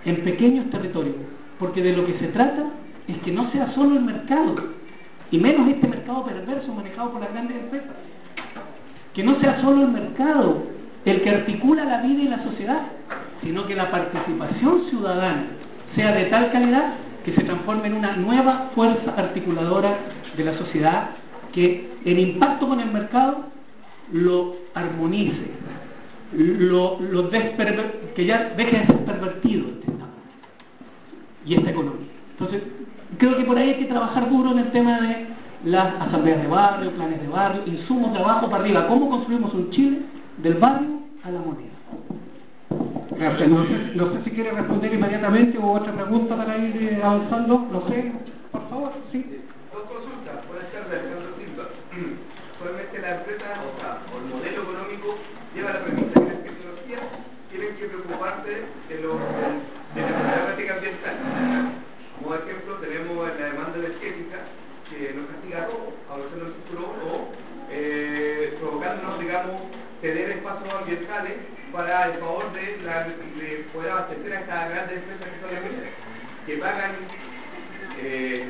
[0.06, 1.16] En pequeños territorios.
[1.60, 2.70] Porque de lo que se trata
[3.10, 4.56] es que no sea solo el mercado,
[5.30, 7.98] y menos este mercado perverso manejado por las grandes empresas.
[9.14, 10.75] Que no sea solo el mercado
[11.06, 12.82] el que articula la vida y la sociedad,
[13.44, 15.46] sino que la participación ciudadana
[15.96, 19.98] sea de tal calidad que se transforme en una nueva fuerza articuladora
[20.36, 21.10] de la sociedad
[21.54, 23.46] que en impacto con el mercado
[24.12, 25.52] lo armonice,
[26.34, 27.00] lo,
[28.16, 29.86] que ya deje de ser pervertido este
[31.46, 32.08] y esta economía.
[32.32, 32.64] Entonces,
[33.18, 35.28] creo que por ahí hay que trabajar duro en el tema de
[35.66, 38.88] las asambleas de barrio, planes de barrio, insumos de abajo para arriba.
[38.88, 40.00] ¿Cómo construimos un Chile
[40.38, 41.76] del barrio a la moneda?
[43.18, 43.50] Gracias.
[43.50, 47.68] No sé, no sé si quiere responder inmediatamente o otra pregunta para ir eh, avanzando.
[47.72, 48.12] No sé,
[48.52, 49.24] por favor, sí.
[49.72, 51.66] Dos consultas, puede ser de Alejandro Silva.
[52.60, 55.16] Solamente la empresa, o sea, o el modelo económico
[55.54, 57.04] lleva la premisa que las tecnologías
[57.52, 58.52] tienen que preocuparse
[58.90, 61.16] de, lo, de la problemática ambiental.
[62.20, 64.40] Como ejemplo, tenemos la demanda energética
[64.90, 67.28] que nos castiga a todos, abrazando el futuro o
[67.72, 69.56] eh, provocándonos, digamos,
[70.02, 71.34] ceder espacios ambientales
[71.76, 75.64] para el favor de, la, de poder abastecer a estas grandes empresas que son las
[75.64, 75.94] mineras,
[76.46, 76.92] que pagan
[78.00, 78.48] eh,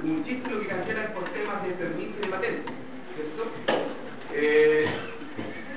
[0.00, 2.72] muchísimo que cancelan por temas de permiso y de patente.
[4.32, 4.86] Eh,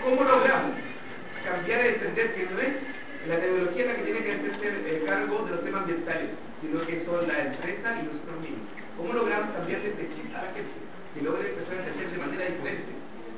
[0.01, 0.71] ¿Cómo logramos
[1.43, 2.73] cambiar y entender que no es
[3.27, 6.29] la tecnología la que tiene que hacerse el cargo de los temas ambientales,
[6.61, 8.71] sino que son la empresa y nosotros mismos?
[8.95, 10.79] ¿Cómo logramos cambiar este chip a la gente?
[11.13, 12.91] Que logre empezar a entender de manera diferente.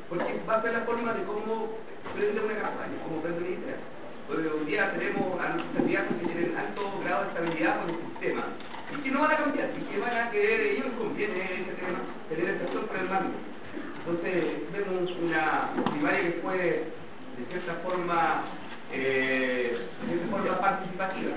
[0.10, 1.74] Porque va a ser la forma de cómo
[2.20, 3.80] prende una campaña, cómo prende una idea.
[4.28, 8.00] Porque hoy día tenemos a los candidatos que tienen alto grado de estabilidad con el
[8.12, 8.44] sistema
[8.92, 11.74] y que no van a cambiar, y que van a querer, ellos les conviene ese
[11.80, 13.38] tema, tener estación por el mando.
[14.00, 14.36] Entonces,
[14.74, 18.44] vemos una primaria que fue, de cierta forma,
[18.92, 21.32] eh, de cierta forma participativa,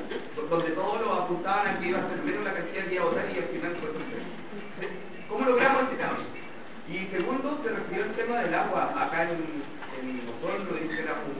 [0.50, 3.06] donde todos lo apuntaban a que iba a ser menos la cantidad que iba a
[3.06, 6.42] votar y al final fue el ¿Cómo logramos este cambio?
[6.88, 8.92] Y segundo, se refirió al tema del agua.
[8.98, 9.62] Acá en,
[10.02, 11.30] en nosotros dice que éramos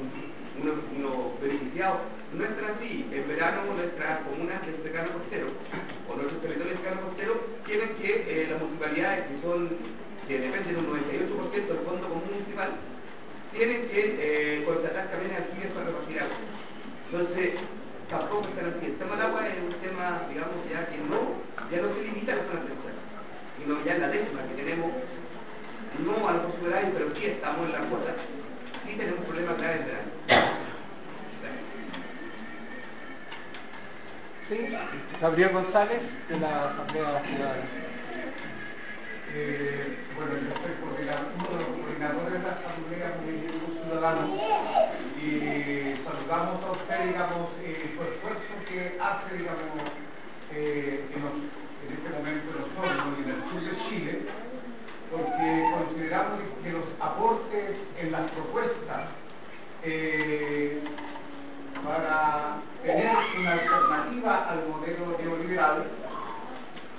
[0.63, 1.99] unos uno beneficiados.
[2.33, 3.11] No es así.
[3.11, 5.49] En verano nuestras comunas del secano costero
[6.09, 7.33] o nuestros territorios del secano costero
[7.67, 9.69] tienen que eh, las municipalidades que son
[10.29, 12.71] que dependen del 98% del fondo común municipal
[13.51, 16.39] tienen que eh, contratar camiones alquiles para repartir agua.
[17.11, 17.51] Entonces,
[18.09, 18.87] tampoco están así.
[18.87, 22.33] El tema del agua es un tema, digamos, ya que no, ya no se limita
[22.33, 22.97] a la zona central,
[23.59, 24.93] sino ya en la décima que tenemos
[25.99, 28.15] no a los posibilidades, pero sí estamos en la cuota.
[28.87, 30.11] Sí tenemos problemas graves en verano.
[34.49, 34.77] Sí,
[35.21, 37.65] Gabriel González, de la Asamblea Ciudadana.
[39.35, 44.29] Eh, bueno, yo soy coordinador, uno de los coordinadores de la Asamblea Movimiento Ciudadano
[45.17, 49.89] y saludamos a usted, digamos, eh, su esfuerzo que hace, digamos,
[50.53, 54.19] eh, en, los, en este momento en los hornos y en el sur de Chile,
[55.13, 59.09] porque consideramos que los aportes en las propuestas
[59.85, 60.83] eh,
[61.85, 65.85] para tener una alternativa al modelo neoliberal,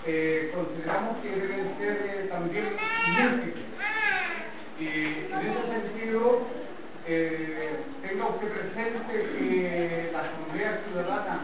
[0.06, 2.76] eh, consideramos que deben ser eh, también
[3.18, 3.66] múltiples.
[4.80, 6.42] Y en ese sentido,
[7.08, 11.40] eh, tenga usted presente que la Asamblea Ciudadana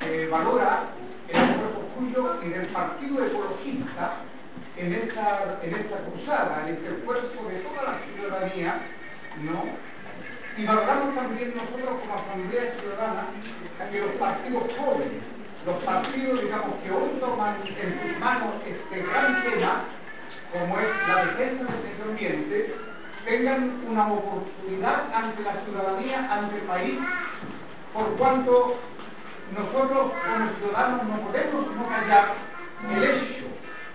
[0.00, 0.90] eh, valora
[1.28, 4.18] el esfuerzo suyo y del Partido Ecologista
[4.76, 5.74] en esta, en
[6.44, 8.80] cruzada, en esfuerzo de toda la ciudadanía,
[9.42, 9.64] ¿no?
[10.56, 13.26] Y valoramos también nosotros como Asamblea Ciudadana
[13.90, 15.22] que los partidos jóvenes,
[15.66, 19.84] los partidos, digamos, que hoy toman en sus manos este gran tema,
[20.52, 22.74] como es la defensa del medio ambiente,
[23.24, 26.98] tengan una oportunidad ante la ciudadanía, ante el país,
[27.92, 28.76] por cuanto
[29.56, 32.34] nosotros como ciudadanos no podemos no callar
[32.94, 33.46] el hecho,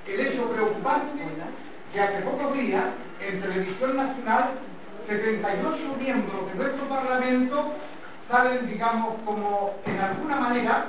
[0.07, 1.23] el hecho preocupante
[1.93, 2.85] que hace pocos días
[3.21, 4.51] en Televisión Nacional
[5.07, 7.73] 78 miembros de nuestro Parlamento
[8.29, 10.85] salen, digamos, como en alguna manera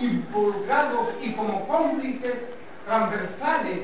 [0.00, 2.34] involucrados y como cómplices
[2.86, 3.80] transversales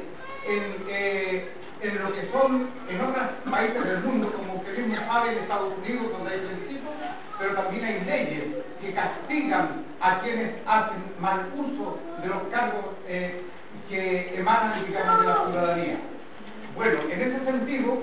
[0.46, 1.48] en, eh,
[1.82, 5.74] en lo que son en otros países del mundo, como usted mismo sabe, en Estados
[5.78, 6.94] Unidos, donde hay principios,
[7.38, 8.44] pero también hay leyes
[8.80, 13.42] que castigan a quienes hacen mal uso de los cargos eh,
[13.88, 15.96] que emanan, digamos, de la ciudadanía.
[16.76, 17.98] Bueno, en ese sentido,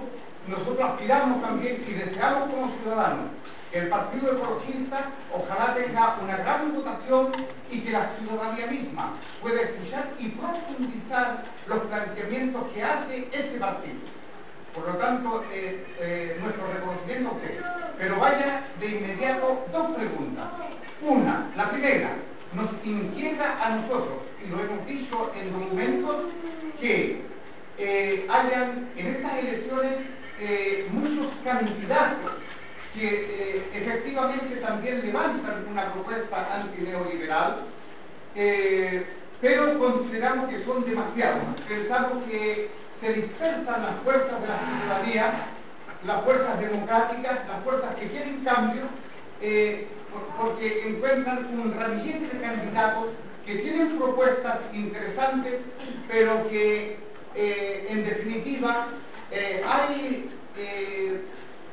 [0.48, 3.32] nosotros aspiramos también y deseamos como ciudadanos
[3.72, 7.32] que el Partido Ecologista ojalá tenga una gran votación
[7.70, 14.00] y que la ciudadanía misma pueda escuchar y profundizar los planteamientos que hace este partido.
[14.74, 17.62] Por lo tanto, eh, eh, nuestro reconocimiento a usted.
[17.98, 20.48] Pero vaya de inmediato dos preguntas.
[21.02, 22.16] Una, la primera,
[22.54, 26.26] nos inquieta a nosotros, y lo hemos dicho en documentos,
[26.80, 27.22] que
[28.30, 29.94] hayan en estas elecciones
[30.40, 32.32] eh, muchos candidatos
[32.94, 37.62] que eh, efectivamente también levantan una propuesta antineoliberal,
[38.36, 39.06] eh,
[39.40, 41.44] pero consideramos que son demasiados.
[41.68, 42.70] Pensamos que
[43.00, 45.34] se dispersan las fuerzas de la ciudadanía,
[46.06, 48.84] las fuerzas democráticas, las fuerzas que quieren cambio,
[50.12, 53.08] por- porque encuentran un ramillete de candidatos
[53.46, 55.62] que tienen propuestas interesantes,
[56.08, 56.98] pero que
[57.36, 58.88] eh, en definitiva,
[59.32, 61.22] eh, hay, eh,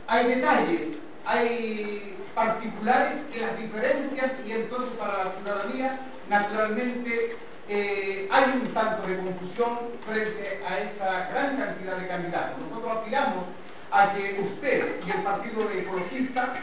[0.07, 0.81] hay detalles,
[1.25, 7.37] hay particulares que las diferencias y entonces para la ciudadanía, naturalmente,
[7.69, 12.59] eh, hay un tanto de confusión frente a esa gran cantidad de candidatos.
[12.69, 13.45] Nosotros aspiramos
[13.91, 16.55] a que usted y el Partido Ecologista,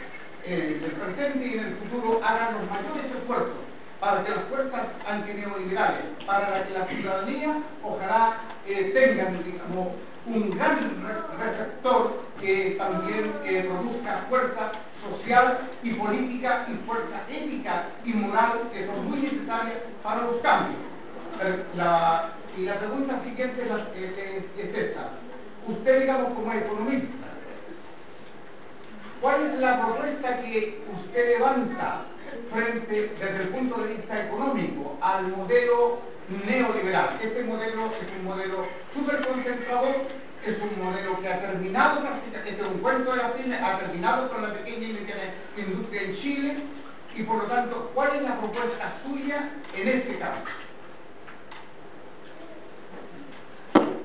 [0.44, 4.44] eh, en el presente y en el futuro, hagan los mayores esfuerzos para que las
[4.44, 8.36] fuerzas antineoliberales, para que la ciudadanía, ojalá
[8.66, 9.88] eh, tengan digamos,
[10.26, 11.02] un gran
[11.38, 14.72] receptor que también eh, produzca fuerza
[15.02, 20.80] social y política y fuerza ética y moral que son muy necesarias para los cambios.
[21.76, 25.10] La, y la pregunta siguiente es, es, esta.
[25.68, 27.25] Usted, digamos, como economista,
[29.20, 32.02] ¿cuál es la propuesta que usted levanta
[32.52, 35.98] frente, desde el punto de vista económico, al modelo
[36.46, 37.18] neoliberal?
[37.22, 39.96] Este modelo es un modelo súper concentrador,
[40.44, 42.02] es un modelo que ha terminado,
[42.44, 46.02] este es un cuento de la cine, ha terminado con la pequeña y mediana industria
[46.02, 46.56] en Chile,
[47.16, 50.42] y por lo tanto, ¿cuál es la propuesta suya en este caso?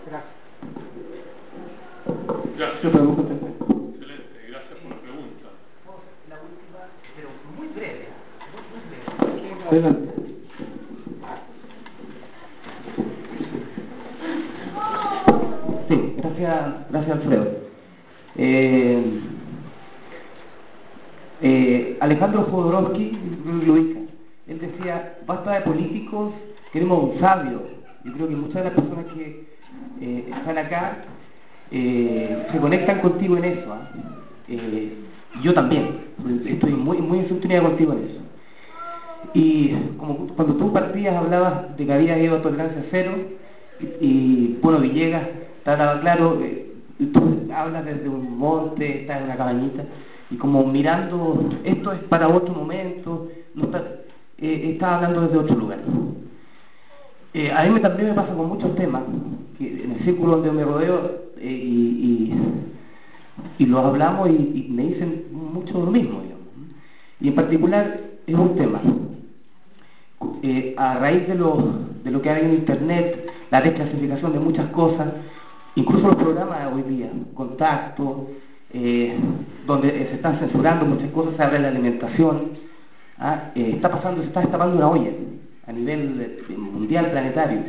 [0.07, 0.41] Gracias.
[2.57, 2.83] Gracias.
[2.83, 5.47] Excelente, gracias por la pregunta.
[6.29, 6.79] La última,
[7.15, 8.07] pero muy breve.
[9.71, 10.09] Adelante.
[15.87, 17.47] Sí, gracias, gracias Alfredo.
[18.35, 19.03] Eh,
[21.41, 23.17] eh, Alejandro Jodorowsky.
[24.47, 26.33] Él decía, basta de políticos,
[26.73, 27.61] queremos un sabio.
[28.03, 29.45] Yo creo que muchas de las personas que
[30.01, 30.97] eh, están acá
[31.71, 33.73] eh, se conectan contigo en eso.
[33.73, 33.89] ¿ah?
[34.49, 34.97] Eh,
[35.41, 36.01] yo también,
[36.45, 38.20] estoy muy, muy en sintonía contigo en eso.
[39.33, 43.13] Y como cuando tú partías hablabas de que había ido a tolerancia cero,
[43.99, 45.27] y, bueno, Villegas
[45.57, 46.71] estaba claro, eh,
[47.13, 49.83] tú hablas desde un monte, estás en una cabañita,
[50.29, 53.83] y como mirando, esto es para otro momento, no está,
[54.37, 55.79] eh, estás hablando desde otro lugar.
[57.33, 59.03] Eh, a mí también me pasa con muchos temas,
[59.57, 62.33] que en el círculo donde me rodeo eh, y,
[63.59, 66.21] y, y, los hablamos y, y, me dicen mucho lo mismo.
[66.21, 66.47] Digamos.
[67.21, 68.81] Y en particular es un tema.
[70.43, 71.57] Eh, a raíz de lo,
[72.03, 75.07] de lo que hay en Internet, la desclasificación de muchas cosas,
[75.75, 78.27] incluso los programas de hoy día, contacto,
[78.73, 79.15] eh,
[79.65, 82.51] donde se están censurando muchas cosas, se habla de la alimentación,
[83.19, 83.51] ¿ah?
[83.55, 85.11] eh, está pasando, se está destapando una olla
[85.67, 87.59] a nivel eh, mundial, planetario.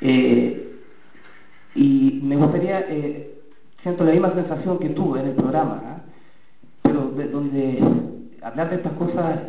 [0.00, 0.68] Eh,
[1.74, 3.34] y me gustaría, eh,
[3.82, 6.00] siento la misma sensación que tuve en el programa, ¿ah?
[6.82, 7.82] pero de, donde
[8.42, 9.40] hablar de estas cosas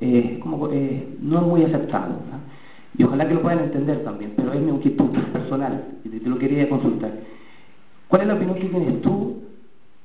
[0.00, 2.20] eh, como, eh, no es muy aceptado.
[2.96, 6.38] Y ojalá que lo puedan entender también, pero es mi inquietud personal y te, lo
[6.38, 7.12] quería consultar.
[8.08, 9.42] ¿Cuál es la opinión que tienes tú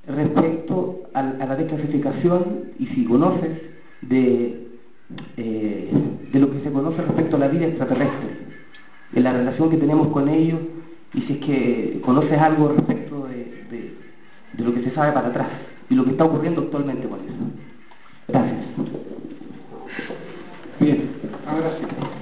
[0.05, 3.61] respecto a, la desclasificación y si conoces
[4.01, 4.63] de
[5.37, 5.89] eh,
[6.31, 8.29] de lo que se conoce respecto a la vida extraterrestre,
[9.11, 10.59] de la relación que tenemos con ellos
[11.13, 13.93] y si es que conoces algo respecto de,
[14.57, 15.49] de, lo que se sabe para atrás
[15.89, 17.33] y lo que está ocurriendo actualmente con eso.
[21.45, 22.12] Ahora sí.